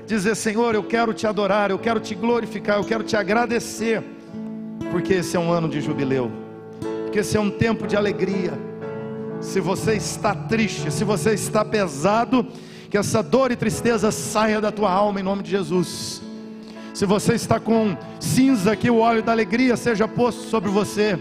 dizer: 0.05 0.35
Senhor, 0.35 0.75
eu 0.75 0.83
quero 0.83 1.13
te 1.13 1.27
adorar, 1.27 1.71
eu 1.71 1.79
quero 1.79 1.99
te 1.99 2.15
glorificar, 2.15 2.77
eu 2.77 2.83
quero 2.83 3.03
te 3.03 3.15
agradecer, 3.15 4.03
porque 4.91 5.15
esse 5.15 5.35
é 5.35 5.39
um 5.39 5.51
ano 5.51 5.67
de 5.67 5.81
jubileu, 5.81 6.31
porque 7.03 7.19
esse 7.19 7.37
é 7.37 7.39
um 7.39 7.49
tempo 7.49 7.87
de 7.87 7.95
alegria. 7.95 8.53
Se 9.41 9.59
você 9.59 9.95
está 9.95 10.33
triste, 10.33 10.89
se 10.89 11.03
você 11.03 11.33
está 11.33 11.65
pesado, 11.65 12.47
que 12.93 12.97
essa 12.99 13.23
dor 13.23 13.51
e 13.51 13.55
tristeza 13.55 14.11
saia 14.11 14.61
da 14.61 14.71
tua 14.71 14.91
alma 14.91 15.19
em 15.19 15.23
nome 15.23 15.41
de 15.41 15.49
Jesus. 15.49 16.21
Se 16.93 17.07
você 17.07 17.33
está 17.33 17.59
com 17.59 17.97
cinza, 18.19 18.75
que 18.75 18.87
o 18.87 18.99
óleo 18.99 19.23
da 19.23 19.31
alegria 19.31 19.75
seja 19.75 20.07
posto 20.07 20.43
sobre 20.43 20.69
você. 20.69 21.17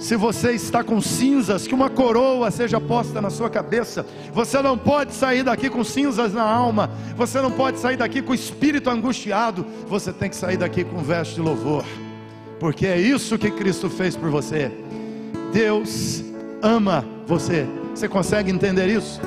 Se 0.00 0.16
você 0.16 0.50
está 0.50 0.82
com 0.82 1.00
cinzas, 1.00 1.68
que 1.68 1.74
uma 1.74 1.88
coroa 1.88 2.50
seja 2.50 2.80
posta 2.80 3.20
na 3.20 3.30
sua 3.30 3.48
cabeça. 3.48 4.04
Você 4.32 4.60
não 4.60 4.76
pode 4.76 5.14
sair 5.14 5.44
daqui 5.44 5.70
com 5.70 5.84
cinzas 5.84 6.34
na 6.34 6.42
alma. 6.42 6.90
Você 7.16 7.40
não 7.40 7.52
pode 7.52 7.78
sair 7.78 7.96
daqui 7.96 8.20
com 8.20 8.32
o 8.32 8.34
espírito 8.34 8.90
angustiado. 8.90 9.64
Você 9.86 10.12
tem 10.12 10.28
que 10.28 10.34
sair 10.34 10.56
daqui 10.56 10.82
com 10.82 10.98
veste 10.98 11.36
de 11.36 11.42
louvor. 11.42 11.84
Porque 12.58 12.88
é 12.88 12.98
isso 12.98 13.38
que 13.38 13.52
Cristo 13.52 13.88
fez 13.88 14.16
por 14.16 14.30
você. 14.30 14.72
Deus 15.52 16.24
ama 16.60 17.04
você. 17.24 17.68
Você 17.94 18.08
consegue 18.08 18.50
entender 18.50 18.88
isso? 18.88 19.20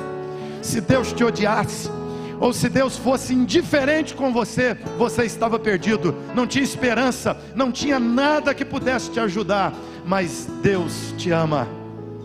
Se 0.62 0.80
Deus 0.80 1.12
te 1.12 1.22
odiasse, 1.22 1.90
ou 2.40 2.52
se 2.52 2.68
Deus 2.68 2.96
fosse 2.96 3.34
indiferente 3.34 4.14
com 4.14 4.32
você, 4.32 4.76
você 4.98 5.24
estava 5.24 5.58
perdido, 5.58 6.14
não 6.34 6.46
tinha 6.46 6.64
esperança, 6.64 7.36
não 7.54 7.70
tinha 7.70 8.00
nada 8.00 8.54
que 8.54 8.64
pudesse 8.64 9.10
te 9.10 9.20
ajudar, 9.20 9.72
mas 10.04 10.48
Deus 10.62 11.14
te 11.18 11.30
ama, 11.30 11.68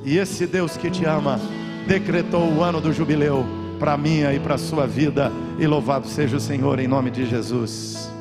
e 0.04 0.18
esse 0.18 0.48
Deus 0.48 0.78
que 0.78 0.90
te 0.90 1.06
ama, 1.06 1.40
decretou 1.86 2.52
o 2.52 2.64
ano 2.64 2.80
do 2.80 2.94
jubileu 2.94 3.46
para 3.80 3.98
minha 3.98 4.34
e 4.34 4.40
para 4.40 4.56
a 4.56 4.58
sua 4.58 4.88
vida, 4.88 5.32
e 5.60 5.68
louvado 5.68 6.08
seja 6.08 6.38
o 6.38 6.40
Senhor 6.40 6.80
em 6.80 6.88
nome 6.88 7.12
de 7.12 7.26
Jesus. 7.26 8.16